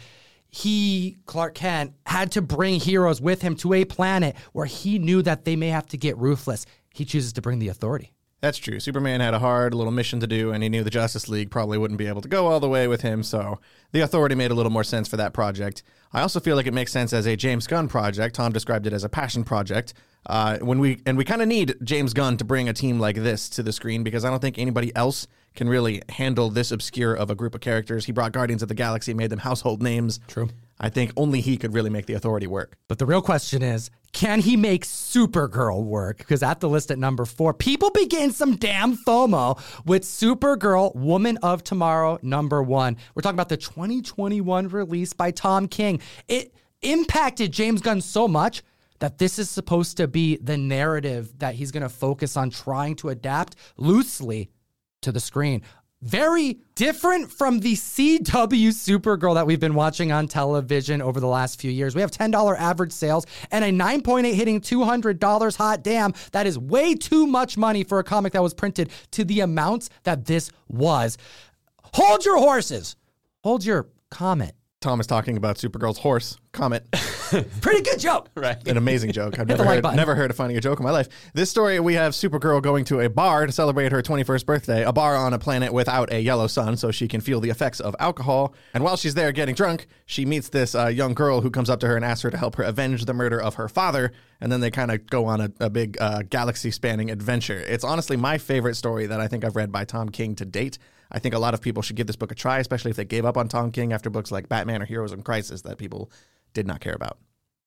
he, 0.49 1.19
Clark 1.27 1.55
Kent, 1.57 1.93
had 2.07 2.33
to 2.33 2.43
bring 2.43 2.81
heroes 2.81 3.21
with 3.21 3.43
him 3.43 3.55
to 3.57 3.75
a 3.75 3.85
planet 3.85 4.37
where 4.53 4.67
he 4.67 4.99
knew 4.99 5.21
that 5.23 5.45
they 5.45 5.57
may 5.57 5.69
have 5.69 5.87
to 5.89 5.99
get 5.99 6.17
ruthless. 6.17 6.65
He 6.95 7.05
chooses 7.05 7.33
to 7.35 7.43
bring 7.43 7.59
the 7.59 7.69
authority. 7.69 8.13
That's 8.41 8.59
true. 8.59 8.79
Superman 8.79 9.21
had 9.21 9.35
a 9.35 9.41
hard 9.41 9.75
little 9.75 9.93
mission 9.93 10.21
to 10.21 10.27
do, 10.27 10.53
and 10.53 10.63
he 10.63 10.69
knew 10.69 10.85
the 10.85 10.91
Justice 10.91 11.29
League 11.29 11.51
probably 11.51 11.77
wouldn't 11.77 11.99
be 11.99 12.07
able 12.07 12.21
to 12.21 12.29
go 12.29 12.47
all 12.47 12.61
the 12.61 12.69
way 12.69 12.87
with 12.87 13.01
him, 13.01 13.25
so 13.25 13.59
the 13.91 14.01
Authority 14.01 14.37
made 14.37 14.53
a 14.53 14.55
little 14.55 14.71
more 14.71 14.85
sense 14.85 15.09
for 15.09 15.17
that 15.17 15.33
project. 15.33 15.83
I 16.13 16.21
also 16.21 16.39
feel 16.39 16.55
like 16.55 16.67
it 16.67 16.75
makes 16.75 16.93
sense 16.93 17.13
as 17.13 17.27
a 17.27 17.35
James 17.37 17.67
Gunn 17.67 17.89
project. 17.89 18.37
Tom 18.37 18.53
described 18.53 18.87
it 18.87 18.93
as 18.93 19.03
a 19.03 19.09
passion 19.09 19.43
project. 19.43 19.93
Uh, 20.27 20.59
when 20.59 20.79
we 20.79 21.01
and 21.07 21.17
we 21.17 21.25
kind 21.25 21.43
of 21.43 21.49
need 21.49 21.75
James 21.83 22.13
Gunn 22.13 22.37
to 22.37 22.45
bring 22.45 22.69
a 22.69 22.73
team 22.73 23.01
like 23.01 23.17
this 23.17 23.49
to 23.51 23.63
the 23.63 23.73
screen 23.73 24.03
because 24.03 24.25
I 24.25 24.31
don't 24.31 24.41
think 24.41 24.59
anybody 24.59 24.95
else 24.95 25.27
can 25.55 25.69
really 25.69 26.03
handle 26.11 26.51
this 26.51 26.71
obscure 26.71 27.15
of 27.15 27.31
a 27.31 27.35
group 27.35 27.55
of 27.55 27.61
characters. 27.61 28.05
He 28.05 28.13
brought 28.13 28.33
Guardians 28.33 28.63
of 28.63 28.69
the 28.69 28.75
Galaxy, 28.75 29.15
made 29.15 29.31
them 29.31 29.41
household 29.41 29.83
names. 29.83 30.21
True. 30.29 30.49
I 30.81 30.89
think 30.89 31.13
only 31.17 31.41
he 31.41 31.57
could 31.57 31.75
really 31.75 31.91
make 31.91 32.07
the 32.07 32.15
authority 32.15 32.47
work. 32.47 32.77
But 32.87 32.99
the 32.99 33.07
real 33.07 33.23
question 33.23 33.63
is 33.63 33.91
can 34.13 34.41
he 34.41 34.57
make 34.57 34.85
Supergirl 34.85 35.85
work? 35.85 36.19
Because 36.19 36.43
at 36.43 36.61
the 36.61 36.69
list 36.69 36.91
at 36.91 36.99
number 36.99 37.25
four, 37.25 37.53
people 37.53 37.91
begin 37.91 38.31
some 38.31 38.57
damn 38.57 38.97
FOMO 38.97 39.61
with 39.85 40.03
Supergirl 40.03 40.95
Woman 40.95 41.37
of 41.39 41.63
Tomorrow 41.63 42.19
number 42.23 42.63
one. 42.63 42.97
We're 43.15 43.23
talking 43.23 43.37
about 43.37 43.49
the 43.49 43.57
2021 43.57 44.69
release 44.69 45.13
by 45.13 45.31
Tom 45.31 45.69
King. 45.69 46.01
It 46.27 46.55
impacted 46.83 47.53
James 47.53 47.83
Gunn 47.83 48.01
so 48.01 48.27
much 48.27 48.63
that 49.01 49.19
this 49.19 49.39
is 49.39 49.49
supposed 49.49 49.97
to 49.99 50.09
be 50.09 50.37
the 50.39 50.57
narrative 50.57 51.39
that 51.39 51.55
he's 51.55 51.71
going 51.71 51.83
to 51.83 51.89
focus 51.89 52.37
on 52.37 52.51
trying 52.51 52.97
to 52.97 53.11
adapt 53.11 53.57
loosely 53.77 54.51
to 55.03 55.13
the 55.13 55.21
screen. 55.21 55.63
Very 56.01 56.61
different 56.77 57.33
from 57.33 57.59
the 57.59 57.75
CW 57.75 58.69
Supergirl 58.69 59.35
that 59.35 59.49
we've 59.49 59.59
been 59.59 59.75
watching 59.75 60.13
on 60.13 60.29
television 60.29 61.03
over 61.03 61.19
the 61.19 61.27
last 61.27 61.61
few 61.61 61.73
years. 61.73 61.97
We 61.97 62.03
have 62.03 62.13
$10 62.13 62.57
average 62.57 62.93
sales 62.93 63.27
and 63.51 63.65
a 63.65 63.73
9.8 63.73 64.33
hitting 64.33 64.61
$200 64.61 65.57
hot 65.57 65.83
damn. 65.83 66.15
That 66.31 66.47
is 66.47 66.57
way 66.57 66.95
too 66.95 67.27
much 67.27 67.57
money 67.57 67.83
for 67.83 67.99
a 67.99 68.05
comic 68.05 68.33
that 68.35 68.43
was 68.45 68.55
printed 68.55 68.91
to 69.11 69.25
the 69.25 69.41
amounts 69.41 69.91
that 70.05 70.27
this 70.27 70.53
was. 70.69 71.19
Hold 71.95 72.25
your 72.25 72.39
horses. 72.39 72.95
Hold 73.43 73.65
your 73.65 73.89
comment. 74.09 74.53
Tom 74.81 75.01
is 75.01 75.09
talking 75.09 75.37
about 75.37 75.57
Supergirl's 75.57 75.99
horse, 75.99 76.37
Comet. 76.53 76.89
Pretty 77.61 77.83
good 77.83 77.99
joke. 77.99 78.29
Right. 78.39 78.69
An 78.69 78.77
amazing 78.77 79.11
joke. 79.11 79.39
I've 79.41 79.49
never 79.49 79.65
heard, 79.65 79.83
button. 79.83 79.97
never 79.97 80.15
heard 80.15 80.31
of 80.31 80.37
finding 80.37 80.57
a 80.57 80.61
joke 80.61 80.79
in 80.79 80.85
my 80.85 80.93
life. 80.93 81.09
This 81.35 81.51
story, 81.51 81.81
we 81.81 81.95
have 81.95 82.13
Supergirl 82.13 82.63
going 82.63 82.85
to 82.85 83.01
a 83.01 83.11
bar 83.11 83.47
to 83.47 83.53
celebrate 83.53 83.91
her 83.91 84.01
21st 84.01 84.47
birthday, 84.47 84.85
a 84.85 84.93
bar 84.93 85.17
on 85.17 85.35
a 85.35 85.41
planet 85.41 85.73
without 85.73 86.13
a 86.13 86.21
yellow 86.21 86.47
sun, 86.47 86.77
so 86.77 86.93
she 86.93 87.09
can 87.09 87.21
feel 87.21 87.41
the 87.41 87.51
effects 87.51 87.81
of 87.81 87.97
alcohol. 87.99 88.55
And 88.75 88.85
while 88.85 88.97
she's 88.97 89.15
there 89.15 89.33
getting 89.33 89.57
drunk, 89.57 89.89
she 90.07 90.25
meets 90.25 90.51
this 90.51 90.77
uh, 90.77 90.87
young 90.87 91.15
girl 91.15 91.41
who 91.41 91.51
comes 91.51 91.69
up 91.69 91.81
to 91.81 91.89
her 91.89 91.97
and 91.97 92.05
asks 92.05 92.23
her 92.23 92.31
to 92.31 92.37
help 92.39 92.55
her 92.57 92.63
avenge 92.63 93.05
the 93.07 93.15
murder 93.15 93.43
of 93.43 93.55
her 93.57 93.69
father. 93.69 94.13
And 94.41 94.53
then 94.53 94.61
they 94.61 94.71
kind 94.71 94.93
of 94.93 95.05
go 95.07 95.25
on 95.25 95.41
a, 95.41 95.51
a 95.59 95.69
big 95.69 95.97
uh, 96.01 96.23
galaxy 96.31 96.71
spanning 96.71 97.11
adventure. 97.11 97.59
It's 97.59 97.85
honestly 97.85 98.17
my 98.17 98.39
favorite 98.39 98.77
story 98.77 99.07
that 99.07 99.21
I 99.21 99.27
think 99.27 99.45
I've 99.45 99.57
read 99.57 99.73
by 99.73 99.85
Tom 99.85 100.11
King 100.11 100.37
to 100.37 100.45
date. 100.45 100.79
I 101.11 101.19
think 101.19 101.35
a 101.35 101.39
lot 101.39 101.55
of 101.55 101.61
people 101.61 101.83
should 101.83 101.97
give 101.97 102.07
this 102.07 102.17
book 102.17 102.33
a 102.33 102.35
try, 102.35 102.59
especially 102.59 102.91
if 102.91 102.97
they 102.97 103.05
gave 103.05 103.25
up 103.25 103.37
on 103.37 103.49
Tom 103.49 103.71
King 103.73 103.93
after 103.93 104.11
books 104.11 104.31
like 104.31 104.49
Batman 104.49 104.83
or 104.83 104.85
Heroes 104.85 105.13
in 105.13 105.23
Crisis 105.23 105.63
that 105.63 105.79
people 105.79 106.11
did 106.55 106.67
not 106.67 106.81
care 106.81 106.95
about. 106.95 107.19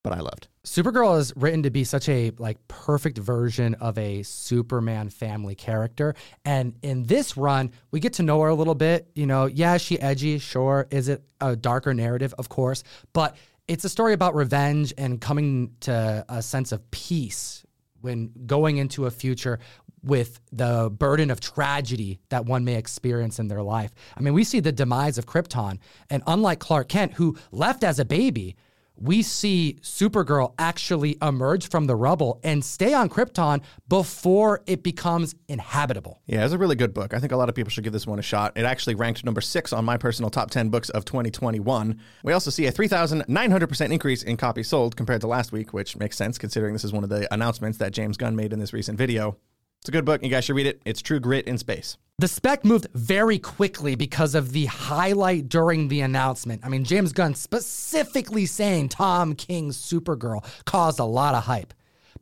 But 0.03 0.13
I 0.13 0.19
loved. 0.19 0.47
Supergirl 0.65 1.19
is 1.19 1.31
written 1.35 1.61
to 1.61 1.69
be 1.69 1.83
such 1.83 2.09
a 2.09 2.31
like 2.39 2.57
perfect 2.67 3.19
version 3.19 3.75
of 3.75 3.99
a 3.99 4.23
Superman 4.23 5.09
family 5.09 5.53
character. 5.53 6.15
And 6.43 6.75
in 6.81 7.03
this 7.03 7.37
run, 7.37 7.71
we 7.91 7.99
get 7.99 8.13
to 8.13 8.23
know 8.23 8.41
her 8.41 8.47
a 8.47 8.55
little 8.55 8.73
bit. 8.73 9.11
You 9.13 9.27
know, 9.27 9.45
yeah, 9.45 9.77
she 9.77 9.99
edgy, 9.99 10.39
sure. 10.39 10.87
Is 10.89 11.07
it 11.07 11.23
a 11.39 11.55
darker 11.55 11.93
narrative? 11.93 12.33
Of 12.39 12.49
course. 12.49 12.83
But 13.13 13.37
it's 13.67 13.85
a 13.85 13.89
story 13.89 14.13
about 14.13 14.33
revenge 14.33 14.91
and 14.97 15.21
coming 15.21 15.75
to 15.81 16.25
a 16.27 16.41
sense 16.41 16.71
of 16.71 16.89
peace 16.89 17.63
when 18.01 18.31
going 18.45 18.77
into 18.77 19.05
a 19.05 19.11
future 19.11 19.59
with 20.03 20.39
the 20.51 20.89
burden 20.91 21.29
of 21.29 21.39
tragedy 21.39 22.19
that 22.29 22.45
one 22.45 22.65
may 22.65 22.75
experience 22.75 23.39
in 23.39 23.47
their 23.47 23.61
life. 23.61 23.93
I 24.17 24.21
mean, 24.21 24.33
we 24.33 24.43
see 24.43 24.59
the 24.59 24.71
demise 24.71 25.17
of 25.17 25.25
Krypton, 25.25 25.77
and 26.09 26.23
unlike 26.27 26.59
Clark 26.59 26.89
Kent, 26.89 27.13
who 27.13 27.37
left 27.51 27.83
as 27.83 27.99
a 27.99 28.05
baby, 28.05 28.55
we 28.95 29.21
see 29.21 29.77
Supergirl 29.81 30.53
actually 30.59 31.17
emerge 31.21 31.69
from 31.69 31.85
the 31.85 31.95
rubble 31.95 32.39
and 32.43 32.63
stay 32.63 32.93
on 32.93 33.09
Krypton 33.09 33.61
before 33.87 34.61
it 34.67 34.83
becomes 34.83 35.35
inhabitable. 35.47 36.21
Yeah, 36.27 36.45
it's 36.45 36.53
a 36.53 36.57
really 36.57 36.75
good 36.75 36.93
book. 36.93 37.13
I 37.13 37.19
think 37.19 37.31
a 37.31 37.37
lot 37.37 37.49
of 37.49 37.55
people 37.55 37.71
should 37.71 37.83
give 37.83 37.93
this 37.93 38.05
one 38.05 38.19
a 38.19 38.23
shot. 38.23 38.53
It 38.55 38.63
actually 38.63 38.95
ranked 38.95 39.25
number 39.25 39.41
six 39.41 39.73
on 39.73 39.85
my 39.85 39.97
personal 39.97 40.29
top 40.29 40.51
10 40.51 40.69
books 40.69 40.89
of 40.89 41.05
2021. 41.05 41.99
We 42.23 42.33
also 42.33 42.51
see 42.51 42.67
a 42.67 42.71
3,900% 42.71 43.91
increase 43.91 44.23
in 44.23 44.37
copies 44.37 44.67
sold 44.67 44.95
compared 44.95 45.21
to 45.21 45.27
last 45.27 45.51
week, 45.51 45.73
which 45.73 45.97
makes 45.97 46.17
sense 46.17 46.37
considering 46.37 46.73
this 46.73 46.83
is 46.83 46.93
one 46.93 47.03
of 47.03 47.09
the 47.09 47.31
announcements 47.33 47.77
that 47.79 47.91
James 47.93 48.17
Gunn 48.17 48.35
made 48.35 48.53
in 48.53 48.59
this 48.59 48.73
recent 48.73 48.97
video. 48.97 49.37
It's 49.81 49.89
a 49.89 49.91
good 49.91 50.05
book. 50.05 50.21
You 50.21 50.29
guys 50.29 50.45
should 50.45 50.55
read 50.55 50.67
it. 50.67 50.79
It's 50.85 51.01
True 51.01 51.19
Grit 51.19 51.47
in 51.47 51.57
Space. 51.57 51.97
The 52.19 52.27
spec 52.27 52.63
moved 52.63 52.85
very 52.93 53.39
quickly 53.39 53.95
because 53.95 54.35
of 54.35 54.51
the 54.51 54.67
highlight 54.67 55.49
during 55.49 55.87
the 55.87 56.01
announcement. 56.01 56.61
I 56.63 56.69
mean, 56.69 56.83
James 56.83 57.13
Gunn 57.13 57.33
specifically 57.33 58.45
saying 58.45 58.89
Tom 58.89 59.33
King's 59.33 59.77
Supergirl 59.77 60.45
caused 60.65 60.99
a 60.99 61.03
lot 61.03 61.33
of 61.33 61.45
hype. 61.45 61.73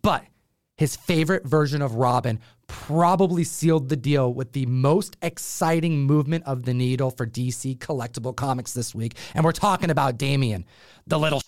But 0.02 0.24
his 0.78 0.96
favorite 0.96 1.46
version 1.46 1.82
of 1.82 1.96
Robin 1.96 2.40
probably 2.68 3.44
sealed 3.44 3.90
the 3.90 3.98
deal 3.98 4.34
with 4.34 4.54
the 4.54 4.66
most 4.68 5.18
exciting 5.22 6.04
movement 6.04 6.46
of 6.46 6.64
the 6.64 6.74
needle 6.74 7.12
for 7.12 7.28
DC 7.28 7.78
collectible 7.80 8.34
comics 8.34 8.72
this 8.72 8.96
week. 8.96 9.18
And 9.34 9.44
we're 9.44 9.52
talking 9.52 9.90
about 9.90 10.18
Damian, 10.18 10.64
the 11.08 11.20
little. 11.20 11.42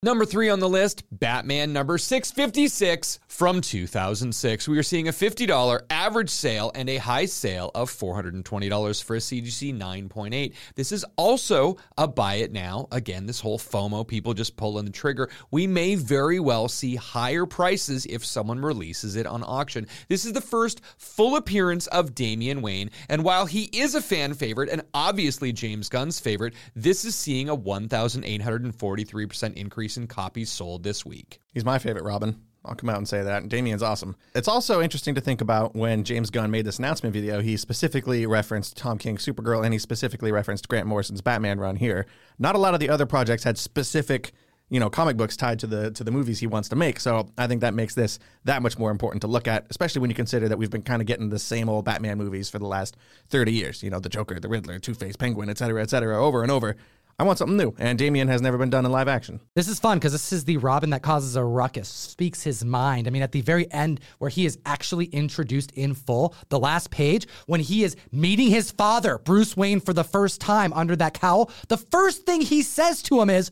Number 0.00 0.24
three 0.24 0.48
on 0.48 0.60
the 0.60 0.68
list, 0.68 1.02
Batman 1.10 1.72
number 1.72 1.98
656 1.98 3.18
from 3.26 3.60
2006. 3.60 4.68
We 4.68 4.78
are 4.78 4.82
seeing 4.84 5.08
a 5.08 5.12
$50 5.12 5.80
average 5.90 6.30
sale 6.30 6.70
and 6.76 6.88
a 6.88 6.98
high 6.98 7.24
sale 7.24 7.72
of 7.74 7.90
$420 7.90 9.02
for 9.02 9.16
a 9.16 9.18
CGC 9.18 9.76
9.8. 9.76 10.54
This 10.76 10.92
is 10.92 11.04
also 11.16 11.78
a 11.96 12.06
buy 12.06 12.36
it 12.36 12.52
now. 12.52 12.86
Again, 12.92 13.26
this 13.26 13.40
whole 13.40 13.58
FOMO, 13.58 14.06
people 14.06 14.34
just 14.34 14.56
pulling 14.56 14.84
the 14.84 14.92
trigger. 14.92 15.30
We 15.50 15.66
may 15.66 15.96
very 15.96 16.38
well 16.38 16.68
see 16.68 16.94
higher 16.94 17.44
prices 17.44 18.06
if 18.06 18.24
someone 18.24 18.60
releases 18.60 19.16
it 19.16 19.26
on 19.26 19.42
auction. 19.42 19.88
This 20.06 20.24
is 20.24 20.32
the 20.32 20.40
first 20.40 20.80
full 20.96 21.34
appearance 21.34 21.88
of 21.88 22.14
Damian 22.14 22.62
Wayne, 22.62 22.90
and 23.08 23.24
while 23.24 23.46
he 23.46 23.64
is 23.72 23.96
a 23.96 24.00
fan 24.00 24.34
favorite 24.34 24.68
and 24.68 24.82
obviously 24.94 25.52
James 25.52 25.88
Gunn's 25.88 26.20
favorite, 26.20 26.54
this 26.76 27.04
is 27.04 27.16
seeing 27.16 27.48
a 27.48 27.56
1,843% 27.56 29.54
increase 29.54 29.87
in 29.96 30.06
copies 30.06 30.50
sold 30.50 30.82
this 30.82 31.06
week. 31.06 31.40
He's 31.52 31.64
my 31.64 31.78
favorite 31.78 32.04
Robin. 32.04 32.40
I'll 32.64 32.74
come 32.74 32.90
out 32.90 32.98
and 32.98 33.08
say 33.08 33.22
that. 33.22 33.48
Damian's 33.48 33.82
awesome. 33.82 34.16
It's 34.34 34.48
also 34.48 34.82
interesting 34.82 35.14
to 35.14 35.20
think 35.20 35.40
about 35.40 35.74
when 35.74 36.04
James 36.04 36.30
Gunn 36.30 36.50
made 36.50 36.66
this 36.66 36.78
announcement 36.78 37.14
video, 37.14 37.40
he 37.40 37.56
specifically 37.56 38.26
referenced 38.26 38.76
Tom 38.76 38.98
King's 38.98 39.24
Supergirl 39.24 39.64
and 39.64 39.72
he 39.72 39.78
specifically 39.78 40.32
referenced 40.32 40.68
Grant 40.68 40.86
Morrison's 40.86 41.22
Batman 41.22 41.58
run 41.60 41.76
here. 41.76 42.06
Not 42.38 42.54
a 42.54 42.58
lot 42.58 42.74
of 42.74 42.80
the 42.80 42.90
other 42.90 43.06
projects 43.06 43.44
had 43.44 43.56
specific, 43.56 44.32
you 44.68 44.80
know, 44.80 44.90
comic 44.90 45.16
books 45.16 45.36
tied 45.36 45.60
to 45.60 45.66
the 45.66 45.92
to 45.92 46.04
the 46.04 46.10
movies 46.10 46.40
he 46.40 46.46
wants 46.46 46.68
to 46.70 46.76
make. 46.76 47.00
So 47.00 47.30
I 47.38 47.46
think 47.46 47.62
that 47.62 47.74
makes 47.74 47.94
this 47.94 48.18
that 48.44 48.60
much 48.60 48.76
more 48.76 48.90
important 48.90 49.22
to 49.22 49.28
look 49.28 49.48
at, 49.48 49.66
especially 49.70 50.00
when 50.00 50.10
you 50.10 50.16
consider 50.16 50.48
that 50.48 50.58
we've 50.58 50.70
been 50.70 50.82
kind 50.82 51.00
of 51.00 51.06
getting 51.06 51.30
the 51.30 51.38
same 51.38 51.68
old 51.68 51.84
Batman 51.84 52.18
movies 52.18 52.50
for 52.50 52.58
the 52.58 52.66
last 52.66 52.96
30 53.30 53.52
years. 53.52 53.82
You 53.82 53.90
know, 53.90 54.00
the 54.00 54.10
Joker, 54.10 54.38
the 54.40 54.48
Riddler, 54.48 54.78
Two-Face, 54.78 55.16
Penguin, 55.16 55.48
et 55.48 55.58
cetera, 55.58 55.80
et 55.80 55.90
cetera, 55.90 56.22
over 56.22 56.42
and 56.42 56.50
over. 56.50 56.76
I 57.20 57.24
want 57.24 57.36
something 57.36 57.56
new, 57.56 57.74
and 57.80 57.98
Damian 57.98 58.28
has 58.28 58.40
never 58.40 58.56
been 58.58 58.70
done 58.70 58.86
in 58.86 58.92
live 58.92 59.08
action. 59.08 59.40
This 59.56 59.66
is 59.66 59.80
fun 59.80 59.98
because 59.98 60.12
this 60.12 60.32
is 60.32 60.44
the 60.44 60.56
Robin 60.58 60.90
that 60.90 61.02
causes 61.02 61.34
a 61.34 61.42
ruckus, 61.42 61.88
speaks 61.88 62.44
his 62.44 62.64
mind. 62.64 63.08
I 63.08 63.10
mean, 63.10 63.22
at 63.22 63.32
the 63.32 63.40
very 63.40 63.68
end, 63.72 63.98
where 64.18 64.30
he 64.30 64.46
is 64.46 64.56
actually 64.64 65.06
introduced 65.06 65.72
in 65.72 65.94
full, 65.94 66.32
the 66.48 66.60
last 66.60 66.92
page, 66.92 67.26
when 67.46 67.58
he 67.58 67.82
is 67.82 67.96
meeting 68.12 68.50
his 68.50 68.70
father, 68.70 69.18
Bruce 69.18 69.56
Wayne, 69.56 69.80
for 69.80 69.92
the 69.92 70.04
first 70.04 70.40
time 70.40 70.72
under 70.74 70.94
that 70.94 71.14
cowl, 71.14 71.50
the 71.66 71.76
first 71.76 72.24
thing 72.24 72.40
he 72.40 72.62
says 72.62 73.02
to 73.02 73.20
him 73.20 73.30
is, 73.30 73.50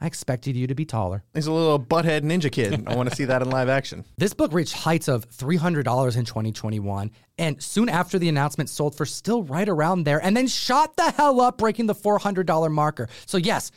I 0.00 0.06
expected 0.06 0.56
you 0.56 0.66
to 0.66 0.74
be 0.74 0.84
taller. 0.84 1.22
He's 1.34 1.46
a 1.46 1.52
little 1.52 1.78
butthead 1.78 2.22
ninja 2.22 2.50
kid. 2.50 2.84
I 2.86 2.96
want 2.96 3.10
to 3.10 3.14
see 3.14 3.26
that 3.26 3.42
in 3.42 3.50
live 3.50 3.68
action. 3.68 4.04
This 4.16 4.34
book 4.34 4.52
reached 4.52 4.74
heights 4.74 5.08
of 5.08 5.28
$300 5.30 5.78
in 6.16 6.24
2021, 6.24 7.10
and 7.38 7.62
soon 7.62 7.88
after 7.88 8.18
the 8.18 8.28
announcement 8.28 8.68
sold 8.68 8.94
for 8.94 9.06
still 9.06 9.42
right 9.44 9.68
around 9.68 10.04
there, 10.04 10.22
and 10.22 10.36
then 10.36 10.46
shot 10.46 10.96
the 10.96 11.10
hell 11.10 11.40
up, 11.40 11.58
breaking 11.58 11.86
the 11.86 11.94
$400 11.94 12.70
marker. 12.70 13.08
So, 13.26 13.38
yes, 13.38 13.70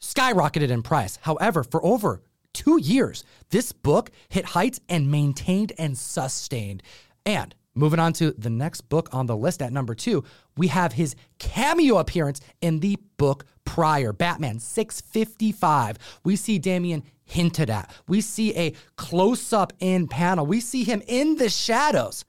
skyrocketed 0.00 0.70
in 0.70 0.82
price. 0.82 1.18
However, 1.22 1.62
for 1.62 1.84
over 1.84 2.22
two 2.52 2.78
years, 2.78 3.24
this 3.50 3.72
book 3.72 4.10
hit 4.28 4.44
heights 4.44 4.80
and 4.88 5.10
maintained 5.10 5.72
and 5.78 5.96
sustained. 5.96 6.82
And 7.24 7.54
moving 7.76 8.00
on 8.00 8.12
to 8.14 8.32
the 8.32 8.50
next 8.50 8.82
book 8.82 9.08
on 9.12 9.26
the 9.26 9.36
list 9.36 9.62
at 9.62 9.72
number 9.72 9.94
two, 9.94 10.24
we 10.56 10.68
have 10.68 10.94
his 10.94 11.14
cameo 11.38 11.98
appearance 11.98 12.40
in 12.60 12.80
the 12.80 12.98
book 13.18 13.44
prior, 13.64 14.12
Batman 14.12 14.58
655. 14.58 15.98
We 16.24 16.36
see 16.36 16.58
Damian 16.58 17.02
hinted 17.24 17.68
at. 17.70 17.92
We 18.08 18.20
see 18.20 18.56
a 18.56 18.72
close 18.96 19.52
up 19.52 19.72
in 19.78 20.08
panel. 20.08 20.46
We 20.46 20.60
see 20.60 20.84
him 20.84 21.02
in 21.06 21.36
the 21.36 21.50
shadows. 21.50 22.24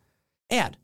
And 0.50 0.76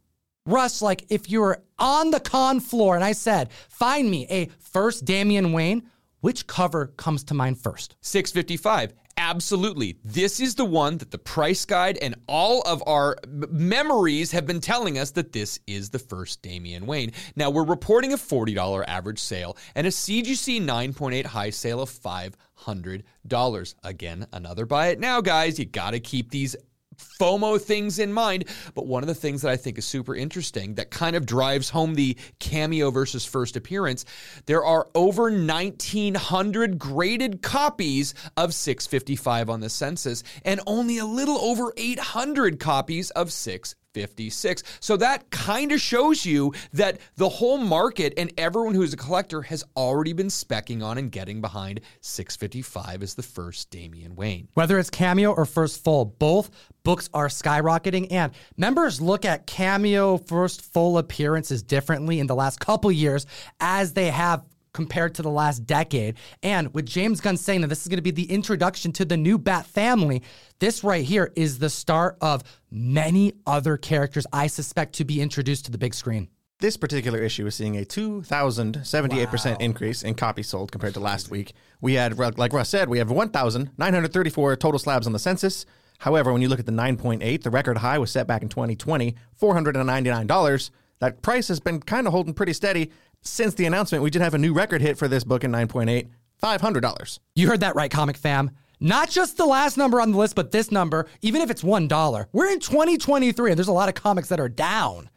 Russ, 0.46 0.82
like 0.82 1.06
if 1.10 1.30
you 1.30 1.42
were 1.42 1.62
on 1.78 2.12
the 2.12 2.20
con 2.20 2.60
floor 2.60 2.96
and 2.96 3.04
I 3.04 3.14
said, 3.14 3.52
find 3.70 4.10
me 4.10 4.28
a 4.30 4.50
first 4.60 5.06
Damian 5.06 5.52
Wayne, 5.52 5.90
which 6.24 6.48
cover 6.48 6.88
comes 6.96 7.22
to 7.26 7.34
mind 7.34 7.60
first? 7.60 7.98
655. 8.00 8.94
Absolutely. 9.18 9.98
This 10.06 10.40
is 10.40 10.56
the 10.56 10.64
one 10.64 10.98
that 11.00 11.12
the 11.12 11.18
price 11.18 11.66
guide 11.66 11.98
and 12.02 12.16
all 12.28 12.62
of 12.62 12.82
our 12.88 13.18
memories 13.28 14.32
have 14.32 14.48
been 14.48 14.62
telling 14.62 14.98
us 14.98 15.12
that 15.12 15.34
this 15.34 15.60
is 15.68 15.90
the 15.90 16.00
first 16.00 16.42
Damian 16.42 16.86
Wayne. 16.86 17.12
Now, 17.36 17.50
we're 17.50 17.66
reporting 17.66 18.14
a 18.14 18.18
$40 18.18 18.86
average 18.88 19.20
sale 19.20 19.58
and 19.76 19.86
a 19.86 19.90
CGC 19.90 20.62
9.8 20.62 21.26
high 21.26 21.50
sale 21.50 21.82
of 21.82 21.90
$500. 21.90 23.76
Again, 23.84 24.26
another 24.32 24.66
buy 24.66 24.88
it 24.88 25.02
now, 25.02 25.20
guys. 25.20 25.60
You 25.60 25.66
got 25.66 25.92
to 25.92 26.00
keep 26.00 26.32
these 26.32 26.56
FOMO 26.98 27.60
things 27.62 28.00
in 28.00 28.14
mind. 28.14 28.46
But 28.74 28.88
one 28.88 29.04
of 29.04 29.08
the 29.08 29.16
things 29.16 29.42
that 29.42 29.52
I 29.52 29.58
think 29.58 29.78
is 29.78 29.86
super 29.86 30.16
interesting 30.16 30.76
that 30.76 30.92
kind 30.92 31.16
of 31.16 31.26
drives 31.26 31.70
home 31.70 31.96
the 31.96 32.18
cameo 32.40 32.92
versus 32.92 33.26
first 33.26 33.56
appearance, 33.56 34.06
there 34.46 34.64
are 34.64 34.88
over 34.96 35.24
1,900 35.24 36.80
graded 36.80 37.42
copies 37.42 38.14
of 38.38 38.54
655 38.54 39.50
on 39.50 39.60
the 39.60 39.70
census 39.70 40.24
and 40.44 40.60
only 40.68 40.98
a 40.98 41.06
little 41.06 41.38
over 41.38 41.74
800 41.78 42.60
copies 42.60 43.10
of 43.12 43.32
655. 43.32 43.83
56. 43.94 44.64
So 44.80 44.98
that 44.98 45.30
kind 45.30 45.72
of 45.72 45.80
shows 45.80 46.26
you 46.26 46.54
that 46.74 47.00
the 47.16 47.30
whole 47.30 47.58
market 47.58 48.14
and 48.18 48.32
everyone 48.38 48.76
who's 48.76 48.94
a 48.94 48.98
collector 48.98 49.42
has 49.44 49.64
already 49.78 50.14
been 50.14 50.28
specking 50.28 50.84
on 50.84 50.98
and 50.98 51.12
getting 51.12 51.42
behind 51.42 51.82
655 52.02 53.04
as 53.04 53.14
the 53.16 53.24
first 53.24 53.70
Damian 53.70 54.16
Wayne. 54.16 54.48
Whether 54.54 54.80
it's 54.80 54.90
Cameo 54.90 55.32
or 55.32 55.46
First 55.46 55.84
Full, 55.84 56.06
both 56.06 56.50
books 56.84 57.10
are 57.14 57.28
skyrocketing 57.28 58.08
and 58.12 58.34
members 58.58 59.00
look 59.00 59.26
at 59.26 59.48
Cameo 59.48 60.18
First 60.18 60.62
Full 60.62 60.98
appearances 60.98 61.64
differently 61.64 62.20
in 62.20 62.28
the 62.28 62.36
last 62.36 62.60
couple 62.60 62.92
years 62.92 63.26
as 63.60 63.94
they 63.94 64.10
have 64.10 64.44
compared 64.74 65.16
to 65.16 65.22
the 65.22 65.30
last 65.30 65.66
decade. 65.66 66.16
And 66.42 66.74
with 66.74 66.86
James 66.86 67.22
Gunn 67.22 67.38
saying 67.38 67.62
that 67.62 67.68
this 67.68 67.84
is 67.84 67.88
going 67.88 67.98
to 67.98 68.02
be 68.02 68.12
the 68.12 68.32
introduction 68.32 68.92
to 68.94 69.06
the 69.06 69.18
new 69.18 69.38
Bat 69.38 69.66
family, 69.68 70.24
this 70.60 70.84
right 70.84 71.06
here 71.06 71.32
is 71.36 71.60
the 71.60 71.70
start 71.70 72.18
of 72.22 72.44
many 72.70 73.34
other 73.46 73.78
characters 73.78 74.28
I 74.34 74.48
suspect 74.48 74.94
to 74.96 75.06
be 75.06 75.22
introduced 75.22 75.66
to 75.66 75.72
the 75.72 75.78
big 75.78 75.94
screen. 75.94 76.28
This 76.60 76.78
particular 76.78 77.20
issue 77.20 77.46
is 77.46 77.56
seeing 77.56 77.78
a 77.78 77.82
2,078% 77.82 79.46
wow. 79.46 79.58
increase 79.60 80.02
in 80.02 80.16
copies 80.16 80.48
sold 80.48 80.72
compared 80.72 80.94
to 80.94 81.02
last 81.02 81.30
week. 81.30 81.54
We 81.82 81.96
had, 81.96 82.18
like 82.18 82.54
Russ 82.54 82.70
said, 82.70 82.88
we 82.88 83.00
have 83.00 83.12
1,934 83.12 84.56
total 84.56 84.80
slabs 84.80 85.06
on 85.06 85.14
the 85.14 85.20
census. 85.20 85.66
However, 86.00 86.32
when 86.32 86.42
you 86.42 86.48
look 86.48 86.60
at 86.60 86.66
the 86.66 86.72
9.8, 86.72 87.44
the 87.44 87.50
record 87.50 87.80
high 87.80 87.98
was 87.98 88.12
set 88.12 88.28
back 88.28 88.42
in 88.42 88.50
2020, 88.50 89.16
$499. 89.42 90.70
That 91.00 91.22
price 91.22 91.50
has 91.50 91.60
been 91.60 91.82
kind 91.82 92.08
of 92.08 92.14
holding 92.14 92.34
pretty 92.34 92.54
steady 92.54 92.92
since 93.24 93.56
the 93.56 93.66
announcement, 93.66 94.04
we 94.04 94.10
did 94.10 94.22
have 94.22 94.34
a 94.34 94.38
new 94.38 94.54
record 94.54 94.82
hit 94.82 94.98
for 94.98 95.08
this 95.08 95.24
book 95.24 95.44
in 95.44 95.52
9.8, 95.52 96.08
$500. 96.42 97.20
You 97.36 97.48
heard 97.48 97.62
that 97.62 97.76
right, 97.76 97.90
Comic 97.90 98.18
Fam. 98.18 98.52
Not 98.80 99.10
just 99.10 99.38
the 99.38 99.46
last 99.46 99.78
number 99.78 100.02
on 100.02 100.12
the 100.12 100.18
list, 100.18 100.36
but 100.36 100.52
this 100.52 100.72
number, 100.72 101.08
even 101.22 101.42
if 101.42 101.50
it's 101.50 101.64
$1. 101.64 102.26
We're 102.34 102.52
in 102.52 102.60
2023 102.60 103.52
and 103.52 103.58
there's 103.58 103.68
a 103.68 103.74
lot 103.74 103.90
of 103.90 103.96
comics 103.96 104.30
that 104.30 104.40
are 104.40 104.50
down. 104.50 105.10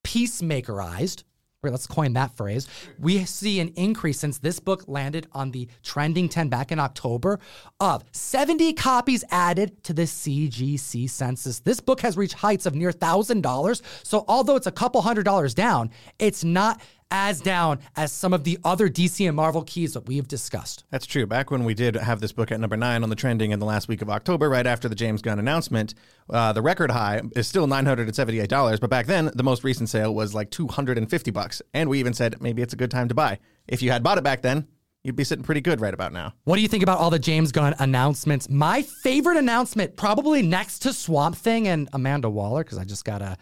peacemakerized 0.03 1.23
let's 1.71 1.87
coin 1.87 2.13
that 2.13 2.35
phrase. 2.35 2.67
We 2.99 3.25
see 3.25 3.59
an 3.59 3.69
increase 3.75 4.19
since 4.19 4.39
this 4.39 4.59
book 4.59 4.83
landed 4.87 5.27
on 5.31 5.51
the 5.51 5.67
trending 5.83 6.29
10 6.29 6.49
back 6.49 6.71
in 6.71 6.79
October 6.79 7.39
of 7.79 8.03
70 8.11 8.73
copies 8.73 9.23
added 9.31 9.83
to 9.83 9.93
the 9.93 10.03
CGC 10.03 11.09
census. 11.09 11.59
This 11.59 11.79
book 11.79 12.01
has 12.01 12.17
reached 12.17 12.35
heights 12.35 12.65
of 12.65 12.75
near 12.75 12.91
$1,000. 12.91 13.81
So 14.03 14.25
although 14.27 14.55
it's 14.55 14.67
a 14.67 14.71
couple 14.71 15.01
hundred 15.01 15.23
dollars 15.23 15.53
down, 15.53 15.91
it's 16.19 16.43
not 16.43 16.81
as 17.11 17.41
down 17.41 17.79
as 17.95 18.11
some 18.11 18.33
of 18.33 18.43
the 18.43 18.57
other 18.63 18.89
DC 18.89 19.25
and 19.27 19.35
Marvel 19.35 19.63
keys 19.63 19.93
that 19.93 20.07
we 20.07 20.17
have 20.17 20.27
discussed. 20.27 20.83
That's 20.89 21.05
true. 21.05 21.25
Back 21.25 21.51
when 21.51 21.63
we 21.63 21.73
did 21.73 21.95
have 21.95 22.19
this 22.19 22.31
book 22.31 22.51
at 22.51 22.59
number 22.59 22.77
nine 22.77 23.03
on 23.03 23.09
the 23.09 23.15
trending 23.15 23.51
in 23.51 23.59
the 23.59 23.65
last 23.65 23.87
week 23.87 24.01
of 24.01 24.09
October, 24.09 24.49
right 24.49 24.65
after 24.65 24.89
the 24.89 24.95
James 24.95 25.21
Gunn 25.21 25.39
announcement, 25.39 25.93
uh, 26.29 26.53
the 26.53 26.61
record 26.61 26.91
high 26.91 27.21
is 27.35 27.47
still 27.47 27.67
nine 27.67 27.85
hundred 27.85 28.07
and 28.07 28.15
seventy-eight 28.15 28.49
dollars. 28.49 28.79
But 28.79 28.89
back 28.89 29.05
then, 29.05 29.31
the 29.33 29.43
most 29.43 29.63
recent 29.63 29.89
sale 29.89 30.13
was 30.13 30.33
like 30.33 30.49
two 30.49 30.67
hundred 30.67 30.97
and 30.97 31.09
fifty 31.09 31.31
bucks, 31.31 31.61
and 31.73 31.89
we 31.89 31.99
even 31.99 32.13
said 32.13 32.41
maybe 32.41 32.61
it's 32.61 32.73
a 32.73 32.77
good 32.77 32.91
time 32.91 33.07
to 33.09 33.15
buy. 33.15 33.39
If 33.67 33.81
you 33.81 33.91
had 33.91 34.03
bought 34.03 34.17
it 34.17 34.23
back 34.23 34.41
then, 34.41 34.67
you'd 35.03 35.15
be 35.15 35.23
sitting 35.23 35.43
pretty 35.43 35.61
good 35.61 35.81
right 35.81 35.93
about 35.93 36.13
now. 36.13 36.33
What 36.45 36.55
do 36.55 36.61
you 36.61 36.67
think 36.67 36.83
about 36.83 36.99
all 36.99 37.09
the 37.09 37.19
James 37.19 37.51
Gunn 37.51 37.75
announcements? 37.79 38.49
My 38.49 38.81
favorite 38.81 39.37
announcement, 39.37 39.97
probably 39.97 40.41
next 40.41 40.79
to 40.79 40.93
Swamp 40.93 41.35
Thing 41.35 41.67
and 41.67 41.89
Amanda 41.93 42.29
Waller, 42.29 42.63
because 42.63 42.77
I 42.77 42.85
just 42.85 43.05
got 43.05 43.21
a 43.21 43.37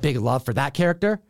big 0.00 0.16
love 0.16 0.44
for 0.44 0.54
that 0.54 0.72
character 0.74 1.20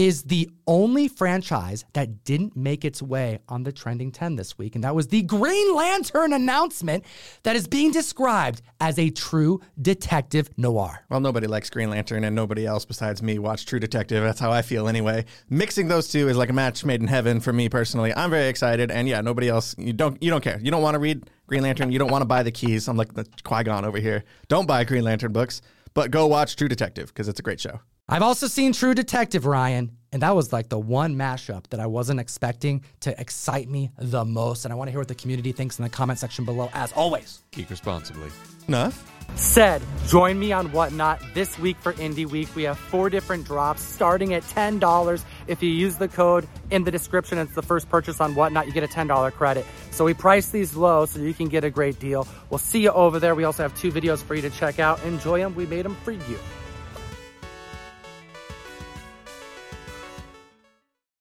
is 0.00 0.22
the 0.22 0.48
only 0.66 1.08
franchise 1.08 1.84
that 1.92 2.24
didn't 2.24 2.56
make 2.56 2.86
its 2.86 3.02
way 3.02 3.38
on 3.50 3.64
the 3.64 3.70
trending 3.70 4.10
10 4.10 4.34
this 4.36 4.56
week. 4.56 4.74
And 4.74 4.82
that 4.82 4.94
was 4.94 5.08
the 5.08 5.20
Green 5.20 5.76
Lantern 5.76 6.32
announcement 6.32 7.04
that 7.42 7.54
is 7.54 7.68
being 7.68 7.90
described 7.90 8.62
as 8.80 8.98
a 8.98 9.10
true 9.10 9.60
detective 9.82 10.48
noir. 10.56 11.04
Well, 11.10 11.20
nobody 11.20 11.46
likes 11.46 11.68
Green 11.68 11.90
Lantern 11.90 12.24
and 12.24 12.34
nobody 12.34 12.64
else 12.64 12.86
besides 12.86 13.22
me 13.22 13.38
watch 13.38 13.66
True 13.66 13.78
Detective. 13.78 14.24
That's 14.24 14.40
how 14.40 14.50
I 14.50 14.62
feel 14.62 14.88
anyway. 14.88 15.26
Mixing 15.50 15.88
those 15.88 16.08
two 16.08 16.30
is 16.30 16.36
like 16.38 16.48
a 16.48 16.54
match 16.54 16.82
made 16.82 17.02
in 17.02 17.06
heaven 17.06 17.38
for 17.38 17.52
me 17.52 17.68
personally. 17.68 18.14
I'm 18.14 18.30
very 18.30 18.48
excited. 18.48 18.90
And 18.90 19.06
yeah, 19.06 19.20
nobody 19.20 19.50
else, 19.50 19.74
you 19.76 19.92
don't, 19.92 20.22
you 20.22 20.30
don't 20.30 20.42
care. 20.42 20.58
You 20.62 20.70
don't 20.70 20.82
want 20.82 20.94
to 20.94 20.98
read 20.98 21.28
Green 21.46 21.60
Lantern. 21.60 21.92
You 21.92 21.98
don't 21.98 22.10
want 22.10 22.22
to 22.22 22.26
buy 22.26 22.42
the 22.42 22.52
keys. 22.52 22.88
I'm 22.88 22.96
like 22.96 23.12
the 23.12 23.26
Qui 23.44 23.64
Gon 23.64 23.84
over 23.84 23.98
here. 23.98 24.24
Don't 24.48 24.64
buy 24.64 24.84
Green 24.84 25.04
Lantern 25.04 25.32
books, 25.32 25.60
but 25.92 26.10
go 26.10 26.26
watch 26.26 26.56
True 26.56 26.68
Detective 26.68 27.08
because 27.08 27.28
it's 27.28 27.38
a 27.38 27.42
great 27.42 27.60
show. 27.60 27.80
I've 28.12 28.22
also 28.22 28.48
seen 28.48 28.72
True 28.72 28.92
Detective, 28.92 29.46
Ryan, 29.46 29.96
and 30.10 30.22
that 30.22 30.34
was 30.34 30.52
like 30.52 30.68
the 30.68 30.80
one 30.80 31.14
mashup 31.14 31.68
that 31.68 31.78
I 31.78 31.86
wasn't 31.86 32.18
expecting 32.18 32.82
to 33.02 33.18
excite 33.20 33.68
me 33.68 33.92
the 33.98 34.24
most. 34.24 34.64
And 34.64 34.72
I 34.72 34.74
want 34.74 34.88
to 34.88 34.90
hear 34.90 34.98
what 34.98 35.06
the 35.06 35.14
community 35.14 35.52
thinks 35.52 35.78
in 35.78 35.84
the 35.84 35.90
comment 35.90 36.18
section 36.18 36.44
below, 36.44 36.70
as 36.74 36.90
always. 36.90 37.44
Geek 37.52 37.70
responsibly. 37.70 38.28
Enough. 38.66 39.08
Said, 39.36 39.80
join 40.08 40.40
me 40.40 40.50
on 40.50 40.72
Whatnot 40.72 41.22
this 41.34 41.56
week 41.60 41.76
for 41.76 41.92
Indie 41.92 42.28
Week. 42.28 42.48
We 42.56 42.64
have 42.64 42.78
four 42.78 43.10
different 43.10 43.44
drops 43.44 43.80
starting 43.80 44.34
at 44.34 44.42
$10. 44.42 45.24
If 45.46 45.62
you 45.62 45.70
use 45.70 45.94
the 45.94 46.08
code 46.08 46.48
in 46.72 46.82
the 46.82 46.90
description, 46.90 47.38
it's 47.38 47.54
the 47.54 47.62
first 47.62 47.88
purchase 47.88 48.20
on 48.20 48.34
Whatnot, 48.34 48.66
you 48.66 48.72
get 48.72 48.82
a 48.82 48.88
$10 48.88 49.32
credit. 49.34 49.64
So 49.92 50.04
we 50.04 50.14
price 50.14 50.48
these 50.48 50.74
low 50.74 51.06
so 51.06 51.20
you 51.20 51.32
can 51.32 51.46
get 51.46 51.62
a 51.62 51.70
great 51.70 52.00
deal. 52.00 52.26
We'll 52.50 52.58
see 52.58 52.82
you 52.82 52.90
over 52.90 53.20
there. 53.20 53.36
We 53.36 53.44
also 53.44 53.62
have 53.62 53.78
two 53.78 53.92
videos 53.92 54.20
for 54.20 54.34
you 54.34 54.42
to 54.42 54.50
check 54.50 54.80
out. 54.80 55.00
Enjoy 55.04 55.38
them. 55.38 55.54
We 55.54 55.66
made 55.66 55.84
them 55.84 55.94
for 56.02 56.10
you. 56.10 56.38